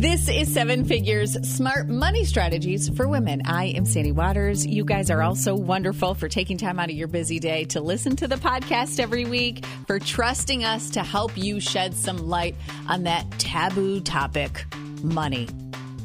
[0.00, 3.42] This is Seven Figures Smart Money Strategies for Women.
[3.44, 4.66] I am Sandy Waters.
[4.66, 8.16] You guys are also wonderful for taking time out of your busy day to listen
[8.16, 12.56] to the podcast every week, for trusting us to help you shed some light
[12.88, 14.64] on that taboo topic
[15.02, 15.46] money.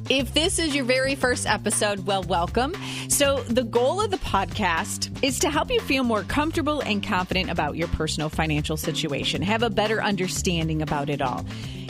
[0.09, 2.75] If this is your very first episode, well, welcome.
[3.07, 7.49] So, the goal of the podcast is to help you feel more comfortable and confident
[7.49, 11.45] about your personal financial situation, have a better understanding about it all.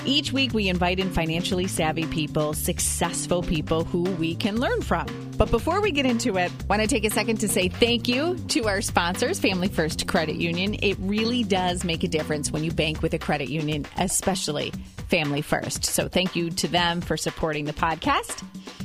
[0.06, 5.08] Each week, we invite in financially savvy people, successful people who we can learn from.
[5.36, 8.08] But before we get into it, I want to take a second to say thank
[8.08, 10.76] you to our sponsors, Family First Credit Union.
[10.76, 14.72] It really does make a difference when you bank with a credit union, especially
[15.10, 15.86] Family First.
[15.86, 18.44] So thank you to them for supporting the podcast.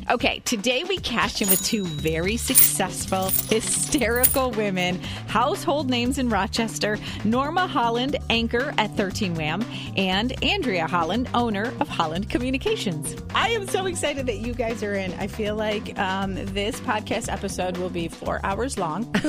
[0.09, 6.98] Okay, today we cash in with two very successful, hysterical women, household names in Rochester
[7.24, 9.64] Norma Holland, anchor at 13 Wham,
[9.96, 13.14] and Andrea Holland, owner of Holland Communications.
[13.36, 15.12] I am so excited that you guys are in.
[15.14, 19.05] I feel like um, this podcast episode will be four hours long.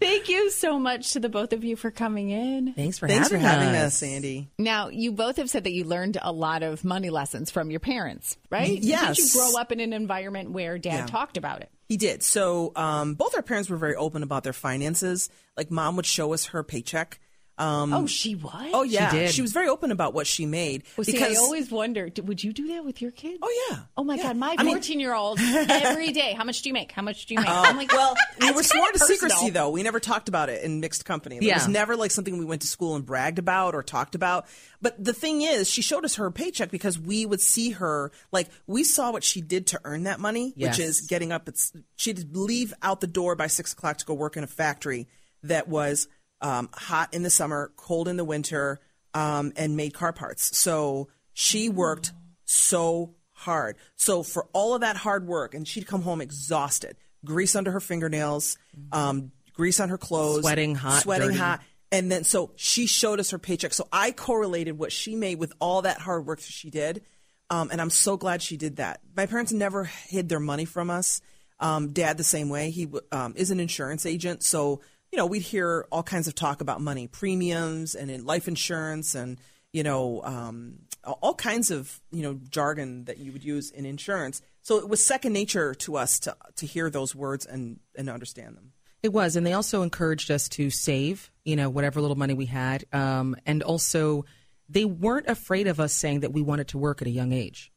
[0.00, 2.74] Thank you so much to the both of you for coming in.
[2.74, 3.86] Thanks for Thanks having for having us.
[3.86, 4.48] us, Sandy.
[4.58, 7.80] Now, you both have said that you learned a lot of money lessons from your
[7.80, 8.78] parents, right?
[8.78, 9.16] Yes.
[9.16, 11.06] Did you grow up in an environment where dad Yeah.
[11.06, 11.70] talked about it?
[11.88, 12.22] He did.
[12.22, 15.28] So um, both our parents were very open about their finances.
[15.56, 17.18] Like mom would show us her paycheck.
[17.56, 18.70] Um, Oh, she was?
[18.72, 19.38] oh yeah, did.
[19.40, 20.82] was very open about what she made.
[20.96, 23.38] Well, see, because I always wonder, would you do that with your kids?
[23.42, 24.24] oh yeah, Oh my Yeah.
[24.24, 26.32] God, my 14 year old every day.
[26.36, 26.90] How much do you make?
[26.90, 27.48] How much do you make?
[27.48, 29.70] I'm like, well, we were sworn to secrecy, though.
[29.70, 31.36] We never talked about it in mixed company.
[31.36, 31.54] It Yeah.
[31.54, 34.46] was never like something we went to school and bragged about or talked about.
[34.82, 38.48] But the thing is, she showed us her paycheck because we would see her, like,
[38.66, 40.76] we saw what she did to earn that money, Yes.
[40.78, 41.48] which is getting up.
[41.48, 45.06] It's, she'd leave out the door by six o'clock to go work in a factory
[45.44, 46.08] that was
[46.44, 48.78] um, hot in the summer, cold in the winter,
[49.14, 50.56] um, and made car parts.
[50.56, 52.12] So she worked
[52.44, 53.76] so hard.
[53.96, 57.80] So for all of that hard work, and she'd come home exhausted, grease under her
[57.80, 58.58] fingernails,
[58.92, 61.38] um, grease on her clothes, Sweating hot, sweating dirty.
[61.38, 61.62] hot.
[61.90, 63.72] And then so she showed us her paycheck.
[63.72, 67.02] So I correlated what she made with all that hard work that she did.
[67.50, 69.00] Um, and I'm so glad she did that.
[69.16, 71.20] My parents never hid their money from us.
[71.60, 72.70] Um, Dad, the same way.
[72.70, 74.42] He um, is an insurance agent.
[74.42, 74.80] So,
[75.14, 79.14] you know, we'd hear all kinds of talk about money, premiums and in life insurance
[79.14, 79.38] and,
[79.72, 84.42] you know, um, all kinds of, you know, jargon that you would use in insurance.
[84.62, 88.56] So it was second nature to us to, to hear those words and, and understand
[88.56, 88.72] them.
[89.04, 92.46] It was, and they also encouraged us to save, you know, whatever little money we
[92.46, 94.24] had, um, and also
[94.68, 97.70] they weren't afraid of us saying that we wanted to work at a young age.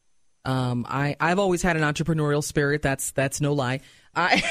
[0.44, 2.82] Um, I I've always had an entrepreneurial spirit.
[2.82, 3.80] That's that's no lie.
[4.14, 4.42] I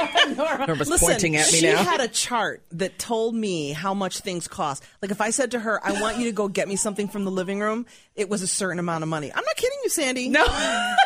[0.66, 1.82] Norma's Listen, pointing at me she now.
[1.82, 4.84] had a chart that told me how much things cost.
[5.02, 7.24] Like if I said to her, "I want you to go get me something from
[7.24, 9.30] the living room," it was a certain amount of money.
[9.32, 10.28] I'm not kidding you, Sandy.
[10.28, 10.44] no.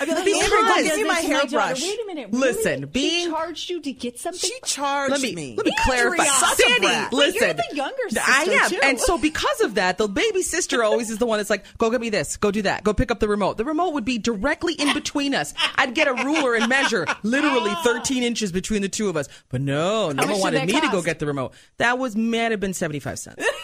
[0.00, 2.32] I'd be like, Because- "Amber, go give me my hairbrush." Wait a minute.
[2.32, 4.48] Listen, being- she charged you to get something.
[4.50, 5.54] She charged let me, me.
[5.56, 6.22] let me clarify.
[6.24, 7.40] Andrea, a Sandy, listen.
[7.42, 8.80] you're the younger I am, too.
[8.82, 11.90] and so because of that, the baby sister always is the one that's like, "Go
[11.90, 14.18] get me this, go do that, go pick up the remote." The remote would be
[14.18, 15.54] directly in between us.
[15.76, 19.28] I'd get a ruler and measure literally 13 inches between the two of us.
[19.48, 21.52] But no, much did wanted me to go get the remote.
[21.78, 23.44] That was might have been 75 cents.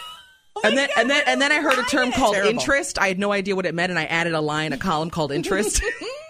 [0.57, 2.51] Oh and then and then and then I heard a term called Terrible.
[2.51, 2.97] interest.
[2.97, 5.31] I had no idea what it meant, and I added a line, a column called
[5.33, 5.81] interest.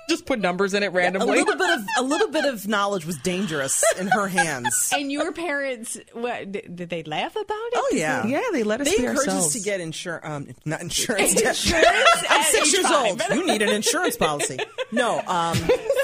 [0.09, 1.39] Just put numbers in it a randomly.
[1.39, 4.91] little bit of a little bit of knowledge was dangerous in her hands.
[4.95, 7.73] and your parents, what, did did they laugh about it?
[7.75, 9.47] Oh Did yeah, Yeah, they let us They encouraged ourselves.
[9.47, 10.25] us to get insurance.
[10.25, 11.33] Um, not insurance.
[11.33, 11.87] Insurance
[12.29, 13.05] I'm six years five.
[13.11, 13.21] old.
[13.31, 14.59] You need an insurance policy.
[14.91, 15.57] No, um,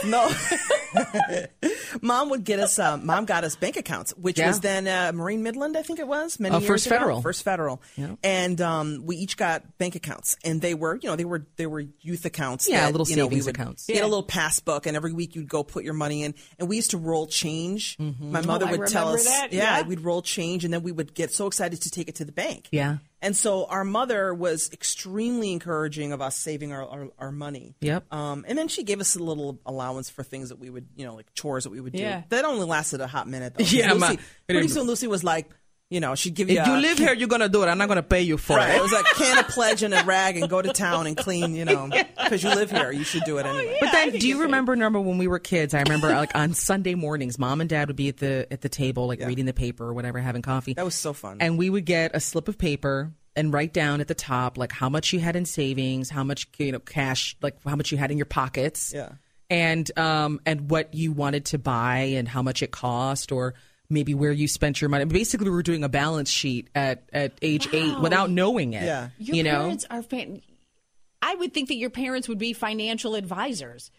[0.06, 0.32] no.
[2.02, 2.80] mom would get us.
[2.80, 4.48] Uh, mom got us bank accounts, which Yeah.
[4.48, 6.40] was then uh, Marine Midland, I think it was.
[6.40, 6.96] Many Uh, years First ago.
[6.96, 7.22] Federal.
[7.22, 7.82] First Federal.
[8.24, 11.68] And um, we each got bank accounts, and they were, you know, they were they
[11.68, 12.68] were youth accounts.
[12.70, 13.88] Yeah, that, little you know, savings would accounts.
[13.94, 14.06] Get Yeah.
[14.06, 16.92] a little passbook, and every week you'd go put your money in, and we used
[16.92, 17.98] to roll change.
[18.00, 19.82] My mother Oh, would tell us, yeah, yeah.
[19.88, 22.32] we'd roll change, and then we would get so excited to take it to the
[22.32, 22.68] bank.
[22.72, 22.98] Yeah.
[23.24, 27.76] And so our mother was extremely encouraging of us saving our, our, our money.
[27.82, 28.12] Yep.
[28.12, 31.06] Um, and then she gave us a little allowance for things that we would, you
[31.06, 32.00] know, like chores that we would do.
[32.02, 32.24] Yeah.
[32.30, 33.54] That only lasted a hot minute.
[33.56, 33.64] Though.
[33.70, 35.50] Yeah, Lucy, pretty soon Lucy was like,
[35.92, 36.60] you know, she'd give you.
[36.60, 37.68] If you a- live here, you're gonna do it.
[37.68, 38.72] I'm not gonna pay you for Right.
[38.72, 38.78] it.
[38.78, 41.54] It was like can a pledge and a rag and go to town and clean,
[41.56, 41.88] you know,
[42.24, 42.92] because you live here.
[42.92, 43.78] You should do it anyway.
[43.80, 44.72] But then, do you remember?
[44.72, 45.74] Remember when we were kids?
[45.74, 48.70] I remember like on Sunday mornings, mom and dad would be at the at the
[48.70, 50.74] table, like reading the paper or whatever, having coffee.
[50.74, 51.38] That was so fun.
[51.42, 54.72] and we would get a slip of paper and write down at the top like
[54.72, 57.98] how much you had in savings, how much you know cash, like how much you
[57.98, 59.10] had in your pockets, Yeah.
[59.50, 63.32] and um and what you wanted to buy and how much it cost.
[63.32, 63.54] Or
[63.92, 65.06] maybe where you spent your money.
[65.06, 68.84] Basically, we were doing a balance sheet at at age eight without knowing it.
[68.84, 69.10] Yeah.
[69.20, 69.60] Your you know.
[69.62, 70.02] parents are.
[70.02, 70.42] Fan-
[71.22, 73.92] I would think that your parents would be financial advisors.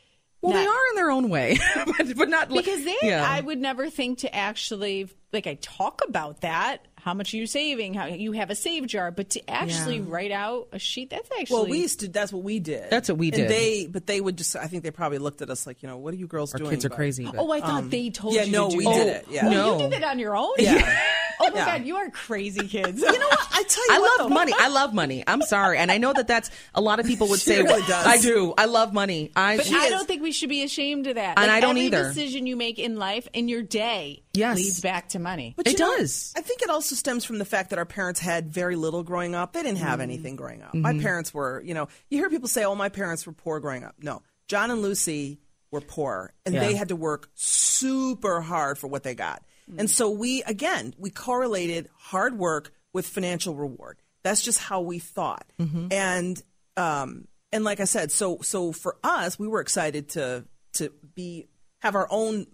[0.42, 1.56] Well, they are in their own way,
[1.86, 2.96] but, but not because they.
[3.02, 3.24] Yeah.
[3.26, 6.84] I would never think to actually like I talk about that.
[6.96, 7.94] How much are you saving?
[7.94, 10.04] How you have a save jar, but to actually Yeah.
[10.06, 12.08] write out a sheet that's actually Well, we used to.
[12.08, 12.90] That's what we did.
[12.90, 13.48] That's what we And did.
[13.50, 14.54] they, but they would just.
[14.56, 16.58] I think they probably looked at us like, you know, what are you girls Our
[16.58, 16.70] doing?
[16.70, 17.24] kids are But- crazy.
[17.24, 18.52] But, Oh, I thought um, they told yeah, you.
[18.52, 18.94] no, to do we that.
[18.94, 19.46] did it, yeah.
[19.46, 19.72] Oh, No.
[19.80, 20.52] you did it on your own.
[20.58, 20.98] Yeah.
[21.40, 21.78] Oh my Yeah.
[21.78, 23.00] god, you are crazy kids.
[23.00, 23.46] You know what?
[23.52, 24.34] I tell you I what, love though.
[24.34, 24.52] money.
[24.58, 25.24] I love money.
[25.26, 27.62] I'm sorry, and I know that that's a lot of people would She say.
[27.62, 28.06] really does.
[28.06, 28.54] I do.
[28.56, 29.30] I love money.
[29.36, 29.56] I.
[29.56, 31.38] But I is- don't think we should be ashamed of that.
[31.38, 31.96] And Like, I don't either.
[31.98, 32.14] every either.
[32.14, 34.56] decision you make in life in your day Yes.
[34.56, 35.54] leads back to money.
[35.56, 36.32] But It know, does.
[36.36, 39.34] I think it also stems from the fact that our parents had very little growing
[39.34, 39.52] up.
[39.52, 40.00] They didn't have mm-hmm.
[40.02, 40.74] anything growing up.
[40.74, 41.02] My mm-hmm.
[41.02, 43.94] parents were, you know, you hear people say, "Oh, my parents were poor growing up."
[44.00, 45.40] No, John and Lucy
[45.70, 46.60] were poor, and Yeah.
[46.60, 49.42] they had to work super hard for what they got.
[49.78, 53.98] And so we, again, we correlated hard work with financial reward.
[54.22, 55.46] That's just how we thought.
[55.90, 56.42] And
[56.76, 60.44] um, and like I said, so so for us, we were excited to
[60.74, 61.48] to be
[61.80, 62.46] have our own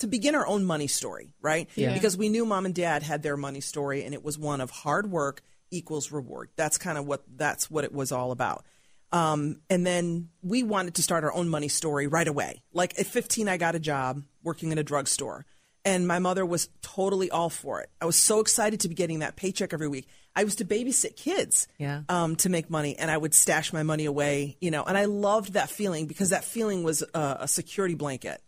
[0.00, 1.68] to begin our own money story, right?
[1.76, 1.94] Yeah.
[1.94, 4.70] Because we knew mom and dad had their money story, and it was one of
[4.70, 6.50] hard work equals reward.
[6.56, 8.64] That's kind of what that's what it was all about.
[9.12, 12.62] Um, and then we wanted to start our own money story right away.
[12.72, 15.44] Like at 15, I got a job working in a drugstore,
[15.84, 17.90] and my mother was totally all for it.
[18.00, 20.06] I was so excited to be getting that paycheck every week.
[20.34, 22.02] I was to babysit kids Yeah.
[22.08, 24.82] um, to make money, and I would stash my money away, you know.
[24.84, 28.40] And I loved that feeling because that feeling was a, a security blanket.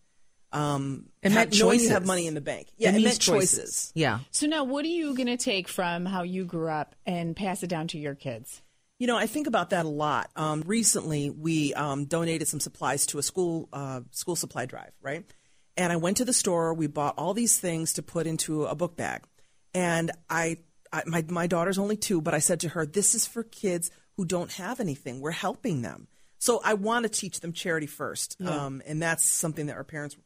[0.53, 2.69] Um, It ha- meant knowing you have money in the bank.
[2.77, 3.93] Yeah, It it, means meant choices.
[3.95, 4.21] Yeah.
[4.31, 7.63] So now, what are you going to take from how you grew up and pass
[7.63, 8.63] it down to your kids?
[9.01, 10.31] You know, I think about that a lot.
[10.37, 15.25] Um, recently, we um, donated some supplies to a school uh, school supply drive, right?
[15.77, 16.73] And I went to the store.
[16.75, 19.23] We bought all these things to put into a book bag,
[19.75, 20.59] and I,
[20.93, 23.91] I my my daughter's only two, but I said to her, "This is for kids
[24.17, 25.21] who don't have anything.
[25.21, 26.07] We're helping them."
[26.39, 30.17] So I want to teach them charity first, um, and that's something that our parents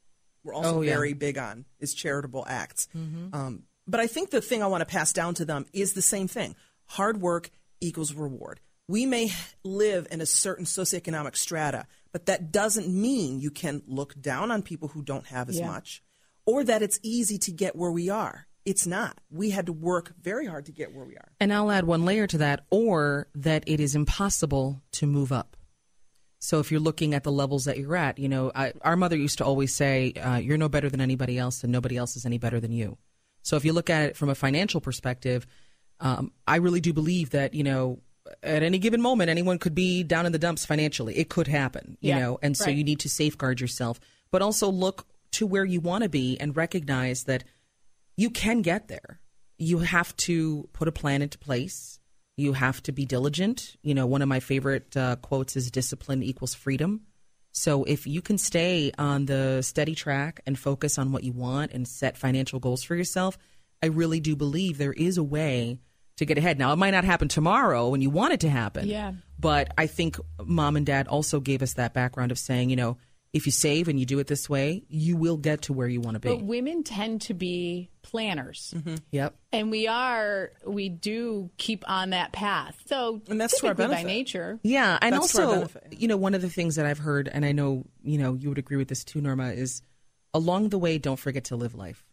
[0.45, 0.95] were also Oh, yeah.
[0.95, 2.89] very big on is charitable acts.
[2.95, 6.03] Um, but I think the thing I want to pass down to them is the
[6.03, 6.57] same thing:
[6.87, 7.51] hard work
[7.81, 8.61] equals reward.
[8.87, 9.31] We may
[9.65, 14.63] live in a certain socioeconomic strata, but that doesn't mean you can look down on
[14.63, 15.67] people who don't have as Yeah.
[15.67, 16.03] much,
[16.47, 18.47] or that it's easy to get where we are.
[18.65, 19.19] It's not.
[19.31, 21.33] We had to work very hard to get where we are.
[21.41, 25.57] And I'll add one layer to that, or that it is impossible to move up.
[26.41, 29.17] So if you're looking at the levels that you're at, you know, I, our mother
[29.17, 32.25] used to always say, uh, "You're no better than anybody else, and nobody else is
[32.27, 32.99] any better than you."
[33.43, 35.47] So if you look at it from a financial perspective,
[36.01, 38.01] um, I really do believe that you know,
[38.43, 41.17] at any given moment, anyone could be down in the dumps financially.
[41.17, 42.77] It could happen, you Yeah, know, and so right.
[42.77, 46.57] you need to safeguard yourself, but also look to where you want to be and
[46.57, 47.45] recognize that
[48.17, 49.21] you can get there.
[49.59, 51.99] You have to put a plan into place.
[52.37, 53.77] You have to be diligent.
[53.83, 57.03] You know, one of my favorite uh, quotes is discipline equals freedom.
[57.53, 61.73] So if you can stay on the steady track and focus on what you want
[61.73, 63.37] and set financial goals for yourself,
[63.83, 65.81] I really do believe there is a way
[66.19, 66.59] to get ahead.
[66.59, 68.87] Now, it might not happen tomorrow when you want it to happen.
[68.87, 69.13] Yeah.
[69.39, 72.99] But I think mom and dad also gave us that background of saying, you know,
[73.33, 76.01] if you save and you do it this way, you will get to where you
[76.01, 76.29] want to be.
[76.31, 78.73] But women tend to be planners.
[78.75, 78.97] Mm-hmm.
[79.13, 79.37] Yep.
[79.53, 82.81] And we are, we do keep on that path.
[82.87, 84.59] So, And that's to our typically by nature.
[84.63, 87.53] Yeah, and That's also, you know, one of the things that I've heard, and I
[87.53, 89.83] know you know you would agree with this too, Norma, is
[90.33, 92.05] along the way, don't forget to live life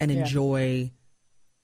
[0.00, 0.20] and Yeah.
[0.20, 0.90] enjoy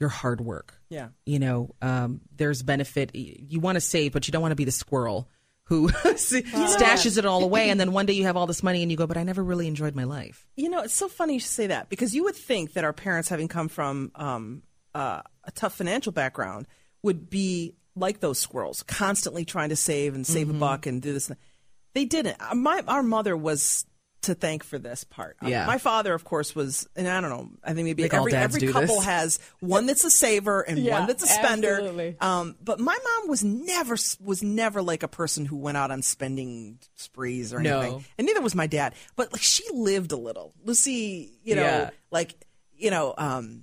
[0.00, 0.74] your hard work.
[0.90, 1.08] Yeah.
[1.24, 3.10] You know, um, there's benefit.
[3.14, 5.28] You want to save, but you don't want to be the squirrel
[5.64, 5.88] who
[6.36, 8.96] stashes it all away, and then one day you have all this money and you
[8.96, 11.66] go, "But I never really enjoyed my life." You know, it's so funny you say
[11.68, 14.62] that because you would think that our parents, having come from um,
[14.94, 16.66] uh, a tough financial background,
[17.02, 20.56] would be like those squirrels, constantly trying to save and save Mm-hmm.
[20.56, 21.28] a buck and do this.
[21.28, 21.36] and.
[21.94, 22.36] They didn't.
[22.38, 23.86] Uh, My our mother was
[24.26, 25.36] to thank for this part.
[25.42, 25.66] Uh, Yeah.
[25.66, 27.50] my father, of course, was, and I don't know.
[27.64, 29.04] I think maybe think all every every couple this.
[29.04, 31.72] has one that's a saver and Yeah, one that's a spender.
[31.74, 32.16] absolutely.
[32.20, 36.02] Um, but my mom was never was never like a person who went out on
[36.02, 37.92] spending sprees or anything.
[37.92, 38.02] No.
[38.02, 38.94] anything and neither was my dad.
[39.16, 40.54] But like she lived a little.
[40.64, 41.90] Lucy, you know, Yeah.
[42.10, 42.34] like
[42.78, 43.62] you know, um,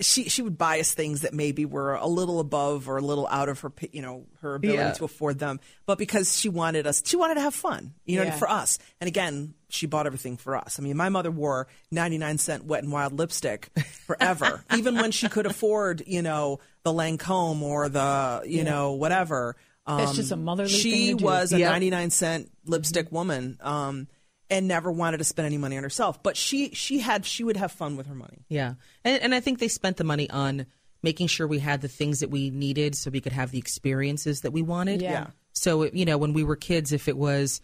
[0.00, 3.26] she she would buy us things that maybe were a little above or a little
[3.28, 4.92] out of her, you know, her ability Yeah.
[4.92, 5.58] to afford them.
[5.86, 8.36] But because she wanted us, she wanted to have fun, you know, Yeah.
[8.36, 8.78] for us.
[9.00, 10.78] And again, she bought everything for us.
[10.78, 13.70] I mean, my mother wore ninety nine cent Wet and Wild lipstick
[14.06, 19.56] forever, even when she could afford, you know, the Lancome or the, you know, whatever.
[19.86, 21.24] Um, That's just a motherly She to do.
[21.24, 21.70] was a Yep.
[21.70, 23.56] 99 cent lipstick woman.
[23.62, 24.08] Um,
[24.50, 26.22] and never wanted to spend any money on herself.
[26.22, 28.44] But she she had she would have fun with her money.
[28.48, 28.74] Yeah,
[29.04, 30.66] and, and I think they spent the money on
[31.02, 34.40] making sure we had the things that we needed so we could have the experiences
[34.42, 35.02] that we wanted.
[35.02, 35.10] Yeah.
[35.10, 35.26] Yeah.
[35.52, 37.60] So you know, when we were kids, if it was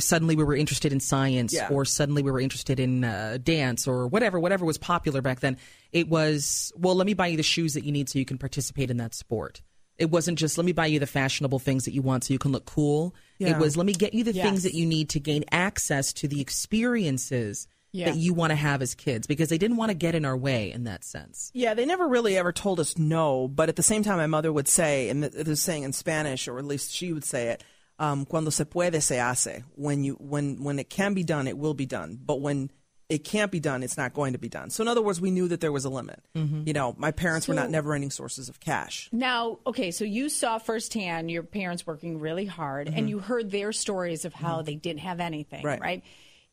[0.00, 1.68] suddenly we were interested in science Yeah.
[1.70, 5.56] or suddenly we were interested in uh, dance or whatever whatever was popular back then
[5.92, 8.38] it was well let me buy you the shoes that you need so you can
[8.38, 9.62] participate in that sport
[9.98, 12.38] it wasn't just let me buy you the fashionable things that you want so you
[12.38, 14.44] can look cool it was let me get you the Yes.
[14.46, 18.10] things that you need to gain access to the experiences Yeah.
[18.10, 20.36] that you want to have as kids because they didn't want to get in our
[20.36, 23.82] way in that sense Yeah, they never really ever told us no, but at the
[23.82, 26.92] same time, my mother would say, and th- this saying in Spanish, or at least
[26.92, 27.64] she would say it,
[27.98, 31.56] um, "Cuando se puede, se hace." When you when when it can be done, it
[31.58, 32.18] will be done.
[32.24, 32.70] But when
[33.08, 34.68] it can't be done, it's not going to be done.
[34.70, 36.22] So in other words, we knew that there was a limit.
[36.36, 36.64] Mm-hmm.
[36.66, 39.08] You know, my parents were not never-ending sources of cash.
[39.12, 43.08] Now, okay, so you saw firsthand your parents working really hard and mm-hmm.
[43.08, 44.64] you heard their stories of how mm-hmm.
[44.64, 45.80] they didn't have anything, Right.
[45.80, 46.04] right?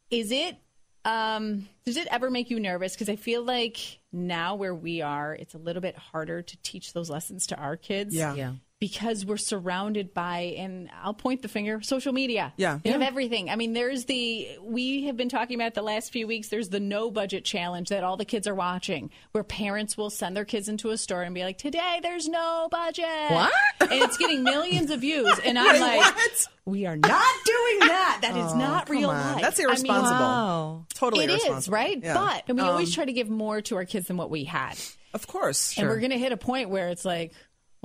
[0.10, 0.58] Is it
[1.04, 5.36] um does it ever make you nervous because I feel like now where we are,
[5.36, 8.16] it's a little bit harder to teach those lessons to our kids.
[8.16, 8.34] Yeah.
[8.34, 8.54] Yeah.
[8.82, 12.54] Because we're surrounded by, and I'll point the finger, social media.
[12.58, 12.80] Yeah.
[12.84, 13.50] We have everything.
[13.50, 16.82] I mean, there's the, we have been talking about the last few weeks, there's the
[16.82, 20.68] no budget challenge that all the kids are watching, where parents will send their kids
[20.68, 23.06] into a store and be like, today there's no budget.
[23.30, 23.54] What?
[23.80, 25.40] And it's getting millions of views.
[25.46, 26.48] And I'm like, what?
[26.66, 28.20] we are not doing that.
[28.24, 29.34] That is not real on.
[29.36, 29.42] life.
[29.42, 30.20] That's I mean, irresponsible.
[30.20, 31.76] wow Totally it is, irresponsible.
[31.76, 32.00] right?
[32.04, 32.14] Yeah.
[32.14, 34.44] But and we Um, always try to give more to our kids than what we
[34.44, 34.78] had.
[35.14, 37.32] of course, And we're going to hit a point where it's like,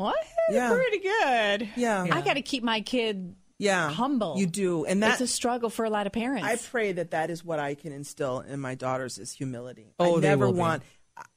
[0.01, 0.71] well, I Yeah.
[0.75, 1.69] pretty good.
[1.77, 2.07] Yeah.
[2.11, 4.39] I got to keep my kid yeah, humble.
[4.39, 6.47] You do, and that it's a struggle for a lot of parents.
[6.47, 9.93] I pray that that is what I can instill in my daughters is humility.
[9.99, 10.59] Oh, I they never will be.
[10.59, 10.83] want.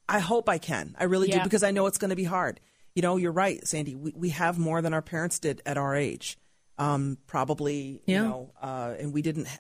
[0.08, 0.96] I hope I can.
[0.98, 1.40] I really Yeah.
[1.40, 2.62] do because I know it's going to be hard.
[2.96, 3.96] You know, you're right, Sandy.
[3.96, 6.38] We we have more than our parents did at our age.
[6.78, 8.22] Um, probably, Yeah.
[8.24, 9.48] you know, uh, and we didn't.
[9.48, 9.58] Ha-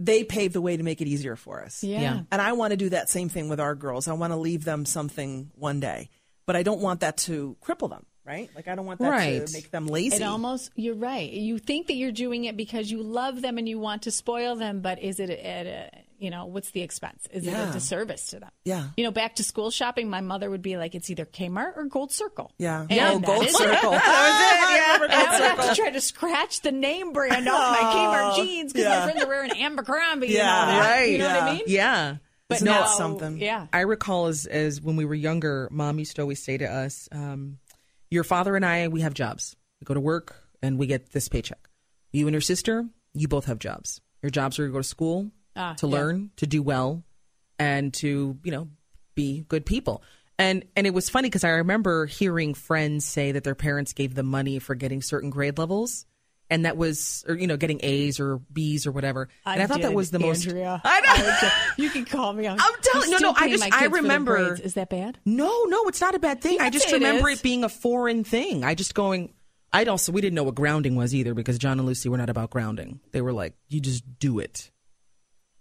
[0.00, 1.82] they paved the way to make it easier for us.
[1.82, 2.00] yeah.
[2.00, 2.20] Yeah.
[2.30, 4.06] And I want to do that same thing with our girls.
[4.08, 6.08] I want to leave them something one day,
[6.48, 8.06] but I don't want that to cripple them.
[8.24, 8.50] Right?
[8.54, 9.46] Like I don't want that Right.
[9.46, 10.16] to make them lazy.
[10.16, 11.30] It almost, you're right.
[11.30, 14.54] You think that you're doing it because you love them and you want to spoil
[14.56, 17.26] them, but is it at a, you know, what's the expense?
[17.32, 18.50] Is it a disservice to them?
[18.64, 18.88] Yeah.
[18.98, 21.84] You know, back to school shopping, my mother would be like, it's either Kmart or
[21.84, 22.50] Gold Circle.
[22.58, 22.86] yeah.
[22.90, 23.92] And oh, Gold Circle.
[23.92, 24.58] that was it.
[24.78, 24.94] Yeah.
[25.04, 28.36] And I would have to try to scratch the name brand off my oh, Kmart
[28.44, 28.98] jeans because yeah.
[29.00, 30.80] my friends are wearing Abercrombie and Yeah, all that.
[30.90, 31.10] right.
[31.12, 31.62] You know what I mean?
[31.66, 32.16] yeah
[32.48, 33.38] But Isn't something?
[33.38, 33.66] Yeah.
[33.72, 37.08] I recall as as when we were younger, mom used to always say to us,
[37.12, 37.58] um,
[38.10, 39.54] "Your father and I, we have jobs.
[39.80, 41.68] We go to work and we get this paycheck.
[42.10, 44.00] You and your sister, you both have jobs.
[44.22, 45.92] Your jobs are to go to school, Ah, to yeah.
[45.92, 47.04] learn, to do well,
[47.58, 48.68] and to you know
[49.14, 50.02] be good people."
[50.38, 54.14] And and it was funny because I remember hearing friends say that their parents gave
[54.14, 56.06] them money for getting certain grade levels.
[56.50, 59.28] And that was, or you know, getting A's or B's or whatever.
[59.44, 60.46] and I thought that was the most.
[60.46, 60.80] Andrea.
[60.84, 61.50] I know.
[61.84, 62.48] You can call me.
[62.48, 64.88] I'm, I'm telling- you, no, no, I just- I kids for their remember- Is that
[64.88, 65.18] bad?
[65.26, 66.54] No, no, it's not a bad thing.
[66.54, 67.40] You I just it remember is.
[67.40, 68.64] it, being a foreign thing.
[68.64, 69.34] I just going.
[69.74, 72.30] I also we didn't know what grounding was either because John and Lucy were not
[72.30, 73.00] about grounding.
[73.12, 74.70] They were like, you just do it.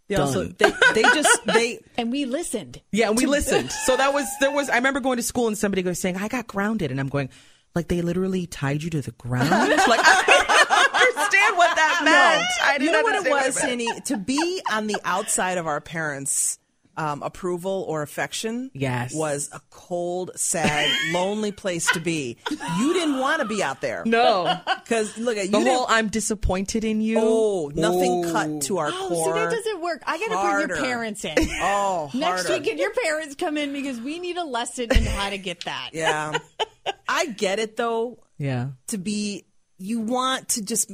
[0.07, 0.55] They also Done.
[0.93, 2.81] they, they just they And we listened.
[2.93, 3.69] Yeah, and we listened.
[3.85, 4.69] So that was there was.
[4.69, 7.29] I remember going to school and somebody goes saying, "I got grounded," and I'm going,
[7.75, 9.49] like they literally tied you to the ground.
[9.49, 12.45] like I didn't understand what that meant.
[12.63, 13.53] I didn't you know what it was, meant.
[13.55, 13.87] Sandy?
[14.05, 16.59] To be on the outside of our parents'
[16.97, 19.13] um, approval or affection, Yes.
[19.13, 22.37] was a cold, sad, lonely place to be.
[22.79, 25.63] You didn't want to be out there, No, because look at the you.
[25.65, 28.31] whole "I'm disappointed in you." oh, nothing Oh.
[28.31, 29.25] cut to our Oh, core.
[29.35, 30.01] see, that doesn't work.
[30.07, 31.35] I got to bring your parents in.
[31.61, 32.53] Oh, Next harder.
[32.53, 35.65] week, can your parents come in because we need a lesson in how to get
[35.65, 35.91] that.
[35.93, 36.39] Yeah,
[37.07, 38.17] I get it though.
[38.39, 38.69] Yeah.
[38.87, 39.45] to be
[39.79, 40.91] you want to just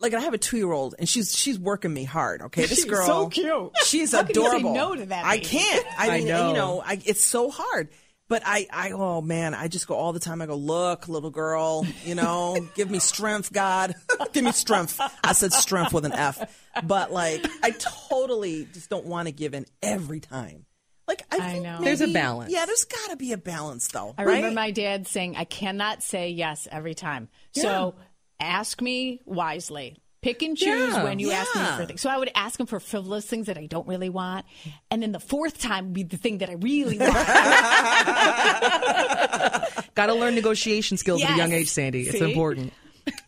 [0.00, 2.42] like I have a two year old and she's she's working me hard.
[2.42, 3.72] Okay, this She's girl so cute.
[3.84, 4.74] She's How can you say adorable.
[4.74, 5.86] no to that I can't.
[5.98, 6.48] I I mean, know.
[6.48, 7.88] you know, I, it's so hard.
[8.28, 10.42] But I, I, oh man, I just go all the time.
[10.42, 13.94] I go, look, little girl, you know, give me strength, God,
[14.34, 15.00] give me strength.
[15.24, 16.38] I said strength with an F,
[16.84, 20.66] but like, I totally just don't want to give in every time.
[21.06, 21.78] Like, I, I think know.
[21.80, 22.52] There's a balance.
[22.52, 24.14] Yeah, there's got to be a balance, though.
[24.18, 24.36] I right?
[24.36, 27.30] remember my dad saying, I cannot say yes every time.
[27.52, 27.94] So
[28.40, 29.96] ask me wisely.
[30.20, 32.00] Pick and choose Yeah, when you ask me for things.
[32.00, 34.46] So I would ask him for frivolous things that I don't really want.
[34.90, 37.14] And then the fourth time would be the thing that I really want.
[39.94, 42.02] Got to learn negotiation skills at a young age, Sandy.
[42.02, 42.72] It's important.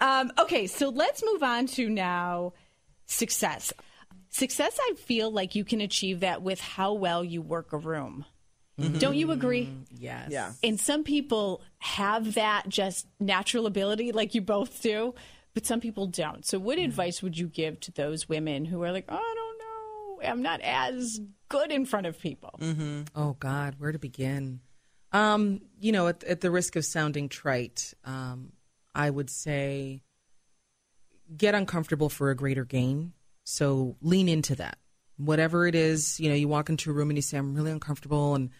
[0.00, 2.54] Um, okay, so let's move on to now
[3.06, 3.72] success.
[4.30, 8.24] Success, I feel like you can achieve that with how well you work a room.
[8.98, 9.72] Don't you agree?
[9.96, 10.28] Yes.
[10.30, 10.52] Yeah.
[10.62, 15.14] And some people have that just natural ability, like you both do,
[15.54, 16.46] but some people don't.
[16.46, 19.50] So, what advice would you give to those women who are like, oh, I don't
[20.20, 22.54] way I'm not as good in front of people.
[22.60, 23.02] Mm-hmm.
[23.16, 24.60] Oh God, where to begin?
[25.12, 28.52] Um, you know, at, at the risk of sounding trite, um,
[28.94, 30.02] I would say
[31.36, 33.12] get uncomfortable for a greater gain.
[33.44, 34.78] So lean into that.
[35.16, 37.72] Whatever it is, you know, you walk into a room and you say, I'm really
[37.72, 38.50] uncomfortable and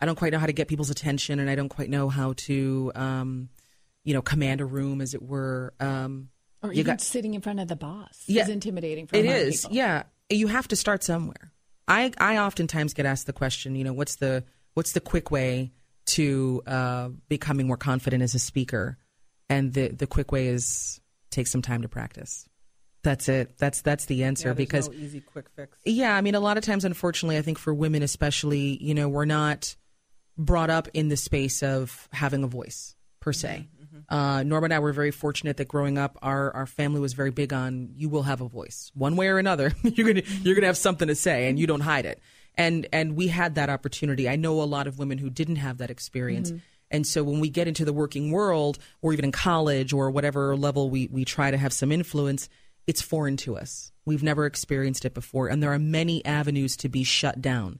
[0.00, 2.32] I don't quite know how to get people's attention and I don't quite know how
[2.48, 3.48] to, um,
[4.04, 5.74] you know, command a room, as it were.
[5.80, 6.30] Um,
[6.62, 8.42] or you even got- sitting in front of the boss Yeah.
[8.44, 9.70] is intimidating for a It lot of people.
[9.72, 10.02] yeah.
[10.30, 11.52] You have to start somewhere.
[11.88, 15.72] I I oftentimes get asked the question, you know, what's the what's the quick way
[16.06, 18.96] to uh, becoming more confident as a speaker?
[19.48, 22.46] And the the quick way is take some time to practice.
[23.02, 23.56] That's it.
[23.58, 25.78] That's that's the answer Yeah, because no easy quick fix.
[25.84, 29.08] yeah, I mean, a lot of times, unfortunately, I think for women especially, you know,
[29.08, 29.74] we're not
[30.36, 33.68] brought up in the space of having a voice per se.
[33.68, 33.80] Mm-hmm.
[33.90, 34.14] Mm-hmm.
[34.14, 37.30] Uh, Norma and I were very fortunate that growing up, our, our family was very
[37.30, 39.72] big on you will have a voice one way or another.
[39.82, 40.46] you're gonna mm-hmm.
[40.46, 42.20] you're gonna have something to say, and you don't hide it.
[42.54, 44.28] And and we had that opportunity.
[44.28, 46.52] I know a lot of women who didn't have that experience.
[46.90, 50.56] And so when we get into the working world, or even in college, or whatever
[50.56, 52.48] level we, we try to have some influence,
[52.86, 53.92] it's foreign to us.
[54.04, 57.78] We've never experienced it before, and there are many avenues to be shut down.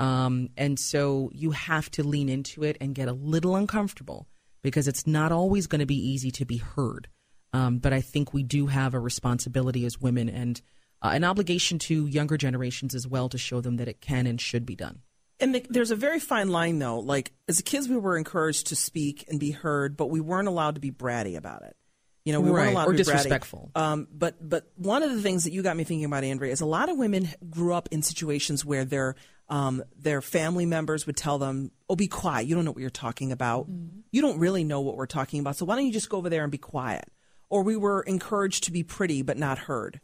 [0.00, 4.26] Um, and so you have to lean into it and get a little uncomfortable
[4.62, 7.08] because it's not always going to be easy to be heard.
[7.52, 10.60] Um, but I think we do have a responsibility as women and
[11.02, 14.40] uh, an obligation to younger generations as well to show them that it can and
[14.40, 15.00] should be done.
[15.38, 17.00] And the, there's a very fine line, though.
[17.00, 20.76] Like as kids, we were encouraged to speak and be heard, but we weren't allowed
[20.76, 21.76] to be bratty about it.
[22.24, 23.70] You know, we Right, weren't allowed or to be disrespectful.
[23.74, 23.80] Bratty.
[23.80, 26.60] Um, but but one of the things that you got me thinking about, Andrea, is
[26.60, 29.14] a lot of women grew up in situations where their
[29.50, 32.46] um, their family members would tell them, "Oh, be quiet.
[32.46, 33.68] You don't know what you're talking about.
[34.12, 35.56] You don't really know what we're talking about.
[35.56, 37.10] So why don't you just go over there and be quiet?"
[37.50, 40.00] Or we were encouraged to be pretty but not heard,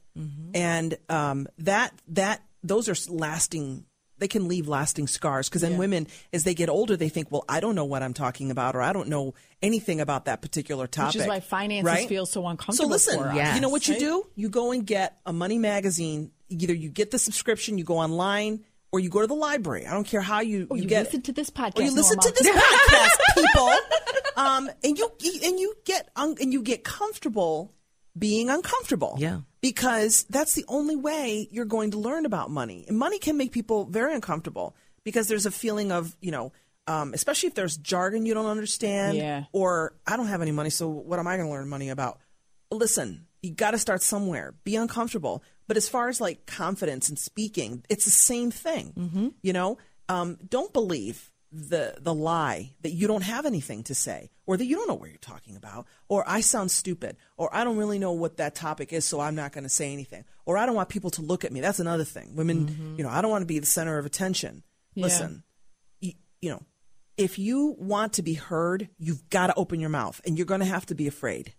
[0.53, 3.85] and um, that that those are lasting
[4.19, 7.45] they can leave lasting scars because then women as they get older they think well
[7.49, 10.87] i don't know what i'm talking about or i don't know anything about that particular
[10.87, 12.09] topic Which is why finances right?
[12.09, 13.37] feel so uncomfortable so listen.
[13.37, 13.55] Yes.
[13.55, 17.11] you know what you do you go and get a money magazine either you get
[17.11, 18.65] the subscription you go online
[18.97, 21.23] or you go to the library i don't care how you, Or you get listen
[21.23, 21.79] to this podcast.
[21.79, 22.33] or you listen Norma.
[22.37, 23.71] to this podcast people
[24.37, 25.11] um, and you
[25.45, 27.73] and you get un, and you get comfortable
[28.19, 29.41] being uncomfortable Yeah.
[29.61, 32.85] because that's the only way you're going to learn about money.
[32.89, 36.53] And money can make people very uncomfortable because there's a feeling of, you know,
[36.87, 39.45] um, especially if there's jargon you don't understand Yeah.
[39.53, 42.19] or I don't have any money, so what am I going to learn money about?
[42.71, 44.55] Listen, you got to start somewhere.
[44.65, 45.43] Be uncomfortable.
[45.69, 49.33] But as far as like confidence and speaking, it's the same thing.
[49.43, 54.31] You know, um, don't believe the the lie that you don't have anything to say
[54.47, 57.65] or that you don't know what you're talking about or I sound stupid or I
[57.65, 60.59] don't really know what that topic is so I'm not going to say anything or
[60.59, 61.61] I don't want people to look at me.
[61.61, 62.35] That's another thing.
[62.35, 64.65] Women, you know, I don't want to be the center of attention.
[64.97, 65.45] Listen,
[66.01, 66.63] you, you know,
[67.17, 70.61] if you want to be heard, you've got to open your mouth and you're going
[70.61, 71.55] to have to be afraid,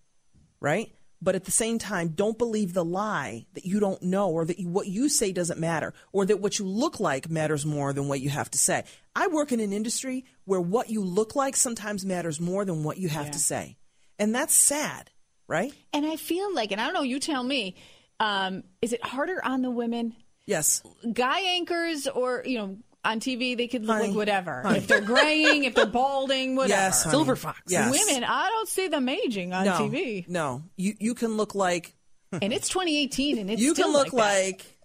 [0.59, 0.91] right?
[1.21, 4.59] But at the same time, don't believe the lie that you don't know or that
[4.59, 8.07] you, what you say doesn't matter or that what you look like matters more than
[8.07, 8.83] what you have to say.
[9.15, 12.97] I work in an industry where what you look like sometimes matters more than what
[12.97, 13.77] you have to say.
[14.19, 15.09] And that's sad,
[15.47, 15.73] right?
[15.91, 17.75] And I feel like, and I don't know, you tell me,
[18.19, 20.15] um, is it harder on the women?
[20.45, 20.81] Yes.
[21.11, 24.61] Guy anchors or, you know, on TV, they could look Honey, like whatever.
[24.61, 24.79] honey.
[24.79, 26.81] If they're graying, if they're balding, whatever.
[26.81, 27.03] Yes.
[27.03, 27.11] honey.
[27.11, 27.61] Silver fox.
[27.67, 27.91] Yes.
[27.91, 30.27] Women, I don't see them aging on no, TV.
[30.27, 30.63] No.
[30.75, 31.95] You, you can look like
[32.31, 34.76] And it's 2018 and it's you still can look like, like.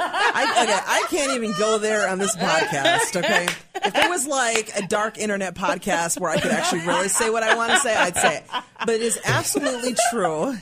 [0.00, 3.16] I, okay, I can't even go there on this podcast.
[3.16, 3.48] Okay,
[3.84, 7.42] if there was like a dark internet podcast where I could actually really say what
[7.42, 8.44] I want to say, I'd say it.
[8.80, 10.56] But it is absolutely true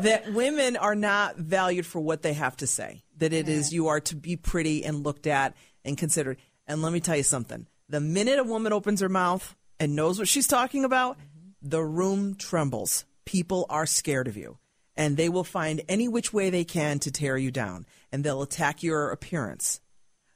[0.00, 3.02] that women are not valued for what they have to say.
[3.18, 6.38] That it is you are to be pretty and looked at and considered.
[6.66, 10.18] And let me tell you something: the minute a woman opens her mouth and knows
[10.18, 11.18] what she's talking about,
[11.60, 13.04] the room trembles.
[13.24, 14.58] People are scared of you
[14.98, 18.42] and they will find any which way they can to tear you down and they'll
[18.42, 19.80] attack your appearance.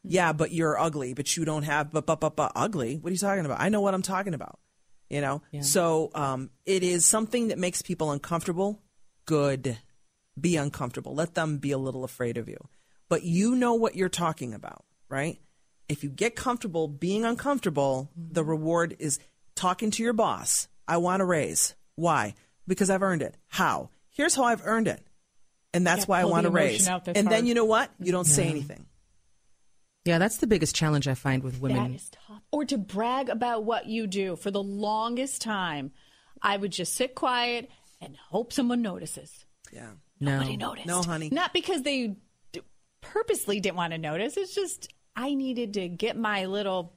[0.05, 2.97] Yeah, but you're ugly, but you don't have but but but, but ugly.
[2.97, 3.61] What are you talking about?
[3.61, 4.59] I know what I'm talking about.
[5.11, 5.43] You know?
[5.61, 8.81] So um, it is something that makes people uncomfortable.
[9.27, 9.79] Good.
[10.41, 11.15] Be uncomfortable.
[11.15, 12.57] Let them be a little afraid of you.
[13.11, 15.39] But you know what you're talking about, right?
[15.89, 19.19] If you get comfortable being uncomfortable, the reward is
[19.55, 20.69] talking to your boss.
[20.89, 21.75] I want a raise.
[21.95, 22.35] Why?
[22.67, 23.37] Because I've earned it.
[23.49, 23.91] How?
[24.13, 25.05] Here's how I've earned it.
[25.75, 26.87] And that's Yeah, why I want to raise.
[26.87, 27.91] out that's And then you know what?
[27.99, 28.87] You don't say anything.
[30.05, 31.95] Yeah, that's the biggest challenge I find with women.
[31.95, 32.43] is tough.
[32.51, 34.37] Or to brag about what you do.
[34.37, 35.93] For the longest time,
[36.43, 37.71] I would just sit quiet
[38.01, 39.45] and hope someone notices.
[39.73, 39.93] Yeah.
[40.21, 40.39] no.
[40.39, 40.87] Nobody noticed.
[40.87, 41.31] No, honey.
[41.31, 42.17] Not because they
[42.53, 42.61] d-
[43.01, 44.37] purposely didn't want to notice.
[44.37, 46.95] It's just I needed to get my little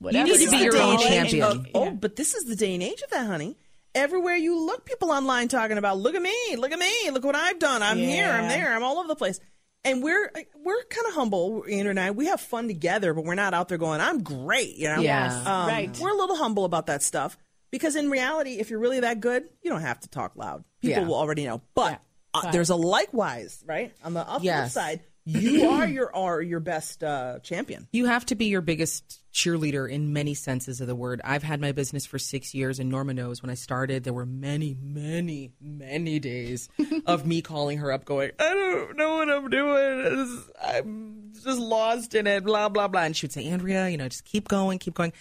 [0.00, 0.26] whatever.
[0.26, 1.06] need to be wanna your call own it.
[1.08, 1.50] champion.
[1.50, 1.90] And- Oh, yeah.
[1.92, 3.56] but this is the day and age of that, honey.
[3.94, 7.36] Everywhere you look, people online talking about, look at me, look at me, look what
[7.36, 7.82] I've done.
[7.82, 9.38] I'm here, I'm there, I'm all over the place.
[9.84, 10.30] And we're
[10.64, 12.10] we're kind of humble, Andrea and I.
[12.12, 15.00] We have fun together, but we're not out there going, "I'm great," you know.
[15.00, 15.98] Yes, Um, right.
[16.00, 17.36] We're a little humble about that stuff
[17.72, 20.62] because in reality, if you're really that good, you don't have to talk loud.
[20.80, 21.08] People Yeah.
[21.08, 21.62] will already know.
[21.74, 22.00] But
[22.34, 22.40] Yeah.
[22.42, 23.92] uh, there's a likewise, right?
[24.04, 24.72] On the up Yes.
[24.72, 27.88] side, you are your are your best uh, champion.
[27.92, 31.20] You have to be your biggest cheerleader in many senses of the word.
[31.24, 34.26] I've had my business for six years, and Norma knows when I started, there were
[34.26, 36.68] many, many, many days
[37.06, 40.44] of me calling her up, going, I don't know what I'm doing.
[40.62, 43.02] I'm just lost in it, blah, blah, blah.
[43.02, 45.12] And she would say, Andrea, you know, just keep going, keep going.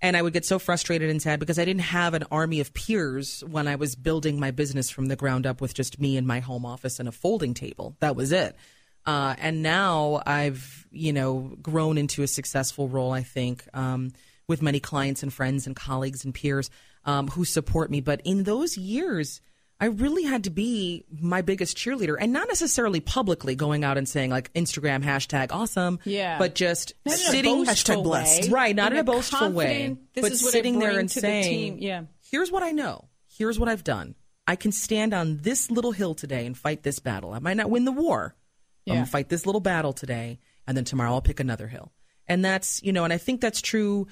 [0.00, 2.74] And I would get so frustrated and sad because I didn't have an army of
[2.74, 6.26] peers when I was building my business from the ground up with just me in
[6.26, 7.96] my home office and a folding table.
[8.00, 8.56] That was it.
[9.06, 14.12] Uh, and now I've, you know, grown into a successful role, I think, um,
[14.46, 16.70] with many clients and friends and colleagues and peers
[17.04, 18.00] um, who support me.
[18.00, 19.40] But in those years,
[19.80, 24.08] I really had to be my biggest cheerleader and not necessarily publicly going out and
[24.08, 25.98] saying like Instagram hashtag awesome.
[26.04, 26.38] Yeah.
[26.38, 28.44] But just Not in sitting Hashtag blessed.
[28.44, 28.48] way.
[28.50, 31.48] Right, not in a boastful way, This but is what sitting there and saying, the
[31.48, 31.76] team.
[31.80, 32.02] Yeah.
[32.30, 33.08] "Here's what I know.
[33.26, 34.14] Here's what I've done.
[34.46, 37.32] I can stand on this little hill today and fight this battle.
[37.32, 38.36] I might not win the war.
[38.86, 41.92] But I'm gonna fight this little battle today, and then tomorrow I'll pick another hill."
[42.28, 44.06] And that's you know, and I think that's true.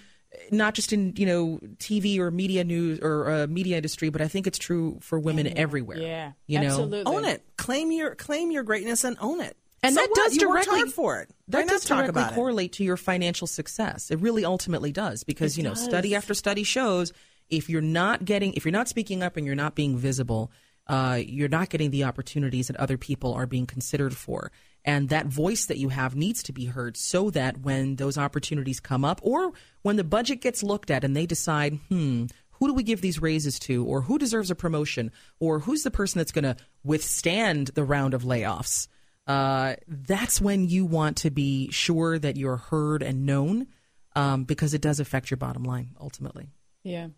[0.53, 4.29] Not just in you know TV or media news or uh, media industry, but I
[4.29, 5.99] think it's true for women everywhere.
[5.99, 6.33] Yeah.
[6.47, 7.13] you know, Absolutely.
[7.13, 7.43] Own it.
[7.57, 9.57] Claim your claim your greatness and own it.
[9.83, 10.17] And So that what?
[10.17, 11.31] does You worked directly hard for it.
[11.49, 12.35] That does talk directly about it?
[12.37, 14.11] correlate to your financial success.
[14.11, 15.83] It really ultimately does because you know does.
[15.83, 17.13] study after study shows
[17.49, 20.53] if you're not getting if you're not speaking up and you're not being visible,
[20.91, 24.53] uh, you're not getting the opportunities that other people are being considered for.
[24.85, 28.81] And that voice that you have needs to be heard so that when those opportunities
[28.81, 32.75] come up or when the budget gets looked at and they decide, hmm, who do
[32.75, 36.33] we give these raises to or who deserves a promotion or who's the person that's
[36.33, 38.89] going to withstand the round of layoffs?
[39.31, 43.69] uh, that's when you want to be sure that you're heard and known
[44.17, 46.49] um, because it does affect your bottom line ultimately.
[46.83, 47.09] Yeah.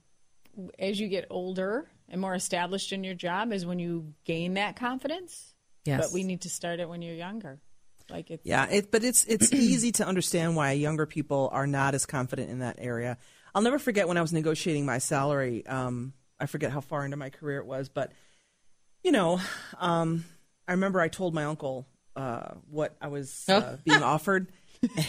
[0.78, 4.76] As you get older and more established in your job is when you gain that
[4.76, 5.54] confidence.
[5.84, 6.00] Yes.
[6.00, 7.60] But we need to start it when you're younger.
[8.10, 11.94] Like it's Yeah, it, but it's it's easy to understand why younger people are not
[11.94, 13.18] as confident in that area.
[13.54, 15.66] I'll never forget when I was negotiating my salary.
[15.66, 18.12] Um, I forget how far into my career it was, but
[19.02, 19.40] you know,
[19.78, 20.24] um,
[20.66, 21.86] I remember I told my uncle
[22.16, 24.52] uh, what I was uh, being offered,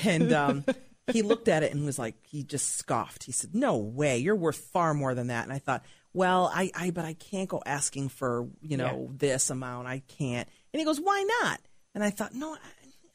[0.06, 0.66] and um,
[1.12, 3.24] he looked at it and was like, he just scoffed.
[3.24, 6.72] He said, "No way, you're worth far more than that." And I thought, well, I,
[6.76, 9.88] I but I can't go asking for you know this amount.
[9.88, 10.48] I can't.
[10.72, 11.60] And he goes, "Why not?"
[11.96, 12.58] And I thought, no, I,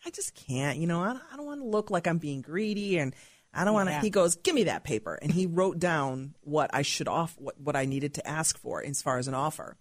[0.06, 0.78] I just can't.
[0.78, 3.14] You know, I, I don't want to look like I'm being greedy, and
[3.54, 4.00] I don't want to.
[4.00, 7.60] He goes, "Give me that paper," and he wrote down what I should off, what
[7.60, 9.76] what I needed to ask for as far as an offer.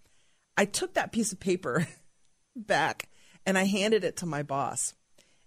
[0.56, 1.86] I took that piece of paper
[2.56, 3.08] back
[3.46, 4.94] and I handed it to my boss,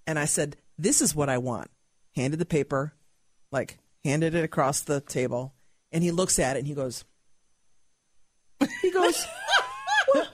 [0.05, 1.71] and I said, "This is what I want."
[2.15, 2.93] Handed the paper,
[3.51, 5.53] like handed it across the table,
[5.93, 7.05] and he looks at it and he goes,
[8.81, 9.25] he goes,
[10.13, 10.33] what,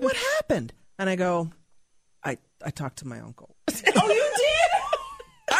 [0.00, 0.72] what happened?
[0.98, 1.50] And I go,
[2.24, 3.54] I I talked to my uncle.
[3.96, 5.56] Oh, you did?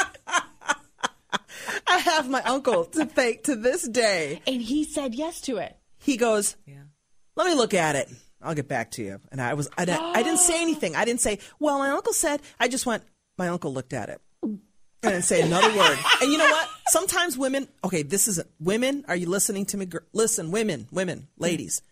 [1.86, 4.40] I have my uncle to thank to this day.
[4.46, 5.76] and he said yes to it.
[5.98, 6.82] He goes, Yeah.
[7.36, 8.08] let me look at it.
[8.42, 9.20] I'll get back to you.
[9.30, 10.96] And I was, I, didn't- I didn't say anything.
[10.96, 13.02] I didn't say, well, my uncle said, I just went,
[13.36, 14.20] my uncle looked at it.
[15.02, 15.98] I didn't say another word.
[16.22, 16.68] And you know what?
[16.88, 19.88] Sometimes women, okay, this isn't, women, are you listening to me?
[20.12, 21.82] Listen, women, women, ladies.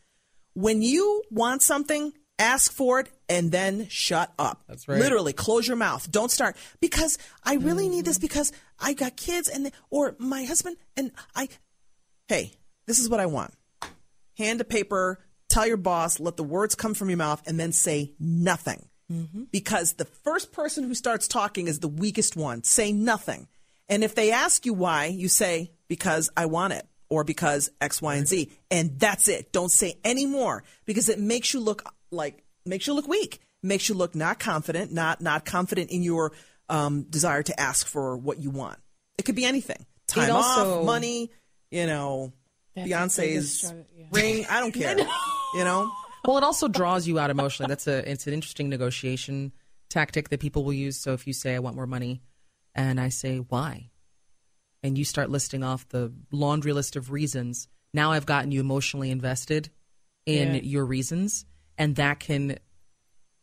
[0.58, 4.64] When you want something, ask for it and then shut up.
[4.66, 4.98] That's right.
[4.98, 6.10] Literally, close your mouth.
[6.10, 10.76] Don't start because I really need this because I got kids and or my husband
[10.96, 11.48] and I.
[12.26, 12.54] Hey,
[12.86, 13.54] this is what I want.
[14.36, 15.20] Hand a paper.
[15.48, 16.18] Tell your boss.
[16.18, 18.88] Let the words come from your mouth, and then say nothing.
[19.12, 19.44] Mm-hmm.
[19.52, 22.64] Because the first person who starts talking is the weakest one.
[22.64, 23.46] Say nothing.
[23.88, 28.02] And if they ask you why, you say, because I want it or because X,
[28.02, 28.50] Y, and Z.
[28.70, 29.52] And that's it.
[29.52, 33.88] Don't say any more because it makes you look like, makes you look weak, makes
[33.88, 36.32] you look not confident, not, not confident in your
[36.68, 38.78] um, desire to ask for what you want.
[39.16, 41.30] It could be anything time also- off, money,
[41.70, 42.32] you know,
[42.74, 44.04] That's the biggest Beyonce's yeah.
[44.12, 44.46] ring.
[44.48, 44.96] I don't care.
[44.98, 45.90] you know?
[46.26, 47.68] Well, it also draws you out emotionally.
[47.68, 49.52] That's a it's an interesting negotiation
[49.88, 50.98] tactic that people will use.
[50.98, 52.20] So if you say I want more money,
[52.74, 53.90] and I say why,
[54.82, 59.10] and you start listing off the laundry list of reasons, now I've gotten you emotionally
[59.10, 59.70] invested
[60.26, 60.60] in Yeah.
[60.62, 61.44] your reasons,
[61.76, 62.58] and that can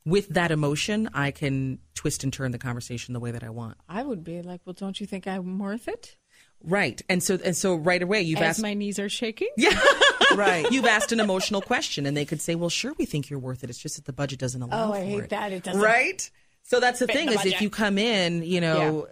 [0.08, 3.76] with that emotion, I can twist and turn the conversation the way that I want.
[3.90, 6.16] I would be like, well, don't you think I'm worth it?
[6.64, 7.02] Right.
[7.10, 9.50] And so and so right away you've As asked my knees are shaking.
[9.58, 9.80] Yeah.
[10.36, 10.70] Right.
[10.70, 13.64] You've asked an emotional question and they could say, "Well, sure we think you're worth
[13.64, 13.70] it.
[13.70, 15.54] It's just that the budget doesn't allow Oh, I hate it." that.
[15.54, 15.80] It doesn't.
[15.82, 16.30] Right?
[16.64, 19.08] So that's the thing the is if you come in, you know,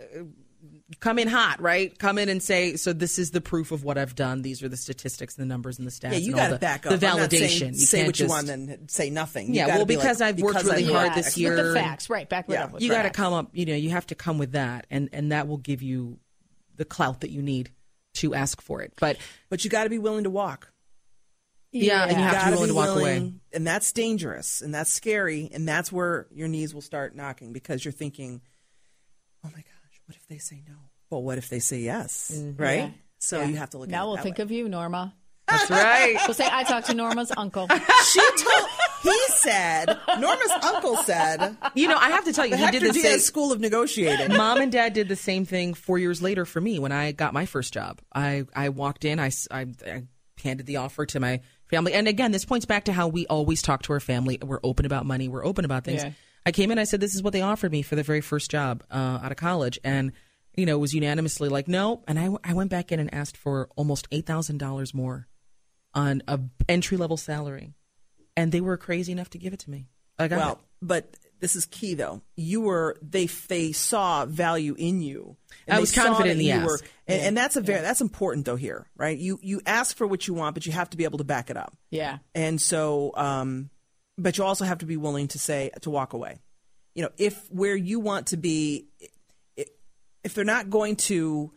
[0.99, 1.97] come in hot, right?
[1.97, 4.41] Come in and say, "So this is the proof of what I've done.
[4.41, 6.99] These are the statistics, the numbers and the stats." Yeah, you got to back up.
[6.99, 7.67] The I'm saying validation.
[7.73, 9.47] You say can't what you want and say nothing.
[9.49, 11.55] You Yeah, gotta well, be because like, I've worked because really hard this year.
[11.55, 12.27] With the facts, right?
[12.29, 12.63] Back it Yeah.
[12.65, 14.85] up with you got to come up you know you have to come with that
[14.89, 16.19] and and that will give you
[16.75, 17.71] the clout that you need
[18.15, 19.17] to ask for it but
[19.49, 20.71] But you got to be willing to walk.
[21.71, 24.73] yeah, and you You have to be willing to walk away and that's dangerous, and
[24.73, 28.41] that's scary, and that's where your knees will start knocking because you're thinking,
[29.43, 29.72] "Oh my gosh,
[30.05, 30.75] what if they say no?
[31.09, 32.31] Well, what if they say yes?
[32.33, 32.61] Mm-hmm.
[32.61, 32.75] Right?
[32.79, 32.89] Yeah.
[33.19, 33.47] So Yeah.
[33.47, 33.89] you have to look.
[33.89, 34.43] Now at it we'll that think way.
[34.43, 35.13] of you, Norma.
[35.47, 37.67] that's right We'll say I talked to Norma's uncle.
[38.11, 38.69] She told.
[39.03, 39.85] He said.
[40.19, 41.57] Norma's uncle said.
[41.75, 43.51] you know i have to tell you The he Hector did the Diaz same School
[43.51, 44.35] of Negotiating.
[44.37, 47.33] mom and dad did the same thing four years later for me when i got
[47.33, 49.65] my first job i i walked in I I
[50.43, 53.61] handed the offer to my family and again this points back to how we always
[53.61, 56.11] talk to our family we're open about money we're open about things Yeah.
[56.45, 58.49] I came in i said this is what they offered me for the very first
[58.51, 60.11] job uh, out of college and
[60.55, 63.37] you know it was unanimously like no and i, I went back in and asked
[63.37, 65.27] for almost $8000 more
[65.93, 67.73] on a entry level salary
[68.35, 69.87] and they were crazy enough to give it to me
[70.19, 72.21] i got Well, it but this is key though.
[72.37, 75.35] You were they they saw value in you.
[75.67, 76.85] I they was confident in the you were- ask.
[77.05, 79.17] and, and that's a very that's important though here, right?
[79.17, 81.49] You you ask for what you want, but you have to be able to back
[81.49, 81.75] it up.
[81.91, 82.19] Yeah.
[82.33, 83.69] And so, um,
[84.17, 86.39] but you also have to be willing to say to walk away.
[86.95, 88.87] You know, if where you want to be,
[90.23, 91.51] if they're not going to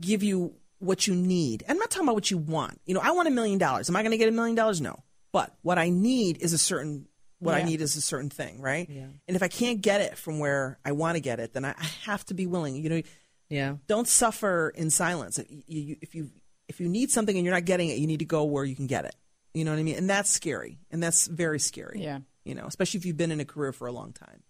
[0.00, 2.80] give you what you need, I'm not talking about what you want.
[2.86, 3.88] You know, I want a million dollars.
[3.88, 4.80] Am I going to get a million dollars?
[4.80, 5.02] No.
[5.32, 7.06] But what I need is a certain.
[7.40, 8.88] What I need is a certain thing, right?
[8.90, 9.06] Yeah.
[9.28, 11.72] And if I can't get it from where I want to get it, then I,
[12.02, 12.74] have to be willing.
[12.74, 13.02] You know,
[13.48, 15.38] yeah don't suffer in silence.
[15.48, 16.30] You- you- if you
[16.66, 18.74] if you need something and you're not getting it, you need to go where you
[18.74, 19.14] can get it.
[19.54, 19.96] You know what I mean?
[19.96, 22.02] And that's scary, and that's very scary.
[22.02, 22.20] Yeah.
[22.44, 24.42] You know, especially if you've been in a career for a long time.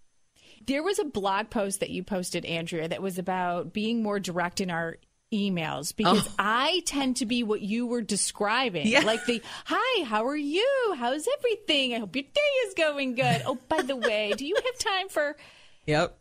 [0.67, 4.61] There was a blog post that you posted, Andrea, that was about being more direct
[4.61, 4.99] in our
[5.33, 6.35] emails because oh.
[6.39, 8.87] I tend to be what you were describing.
[8.87, 9.01] Yeah.
[9.01, 10.95] Like the, hi, how are you?
[10.97, 11.95] How's everything?
[11.95, 13.43] I hope your day is going good.
[13.47, 15.37] Oh, by the way, do you have time for.
[15.87, 16.19] yep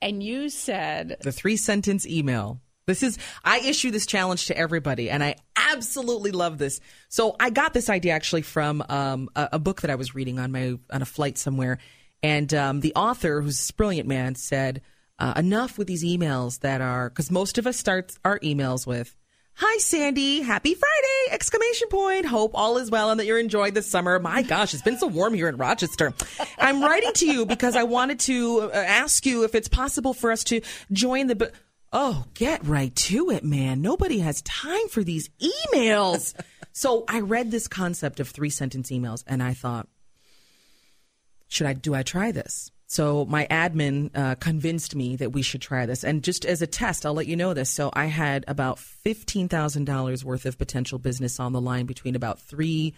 [0.00, 2.60] And you said, the three sentence email.
[2.90, 6.80] This is, I issue this challenge to everybody, and I absolutely love this.
[7.08, 10.40] So I got this idea actually from um, a, a book that I was reading
[10.40, 11.78] on my on a flight somewhere,
[12.20, 14.82] and um, the author, who's a brilliant man, said,
[15.20, 19.16] uh, "Enough with these emails that are because most of us start our emails with."
[19.54, 21.34] Hi Sandy, happy Friday!
[21.34, 22.24] Exclamation point.
[22.24, 24.18] Hope all is well and that you're enjoying the summer.
[24.18, 26.14] My gosh, it's been so warm here in Rochester.
[26.58, 30.32] I'm writing to you because I wanted to uh, ask you if it's possible for
[30.32, 31.52] us to join the.
[31.92, 33.82] Oh, get right to it, man.
[33.82, 36.34] Nobody has time for these emails.
[36.72, 39.88] so I read this concept of three sentence emails and I thought,
[41.48, 42.70] should I do I try this?
[42.86, 46.66] So my admin uh, convinced me that we should try this, and just as a
[46.66, 47.70] test, I'll let you know this.
[47.70, 52.16] So I had about fifteen thousand dollars worth of potential business on the line between
[52.16, 52.94] about three,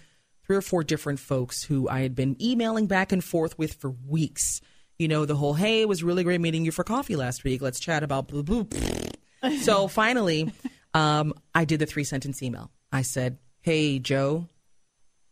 [0.47, 3.91] three or four different folks who I had been emailing back and forth with for
[3.91, 4.63] weeks.
[5.03, 7.61] You know, the whole "Hey, it was really great meeting you for coffee last week.
[7.61, 8.31] Let's chat about
[9.63, 10.53] so finally,
[10.95, 12.71] um, I did the three sentence email.
[12.93, 14.47] I said, "Hey, Joe."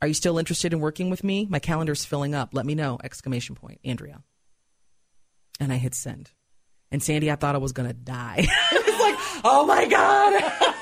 [0.03, 1.47] Are you still interested in working with me?
[1.49, 2.49] My calendar's filling up.
[2.53, 2.99] Let me know!
[3.05, 4.23] Exclamation point, Andrea.
[5.61, 6.33] And I hit send.
[6.91, 8.45] And Sandy, I thought I was gonna die.
[8.73, 10.75] I was like, oh my god!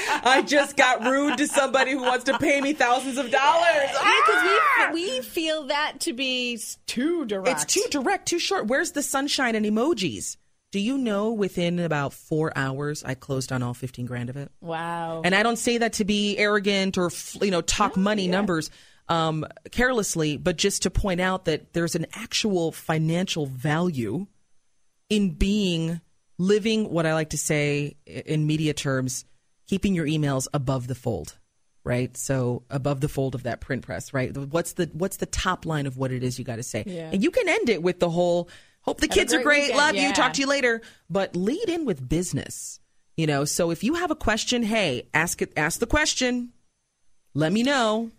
[0.24, 3.88] I just got rude to somebody who wants to pay me thousands of dollars.
[3.88, 4.90] because Ah!
[4.92, 7.62] we, we feel that to be too direct.
[7.62, 8.66] It's too direct, too short.
[8.66, 10.36] Where's the sunshine and emojis?
[10.72, 14.50] Do you know within about four hours I closed on all fifteen grand of it?
[14.60, 15.22] Wow.
[15.24, 18.70] And I don't say that to be arrogant or you know talk money numbers
[19.08, 24.26] um, carelessly, but just to point out that there's an actual financial value
[25.08, 26.00] in being
[26.38, 29.24] living what I like to say in media terms,
[29.66, 31.36] keeping your emails above the fold,
[31.84, 32.16] right?
[32.16, 34.36] So above the fold of that print press, right?
[34.36, 37.10] What's the what's the top line of what it is you got to say, Yeah.
[37.12, 38.48] and you can end it with the whole
[38.82, 40.80] "Hope the Have a kids are great great, weekend." love you, talk to you later,"
[41.08, 42.80] but lead in with business.
[43.16, 45.52] You know, so if you have a question, hey, ask it.
[45.56, 46.52] Ask the question.
[47.32, 48.10] Let me know.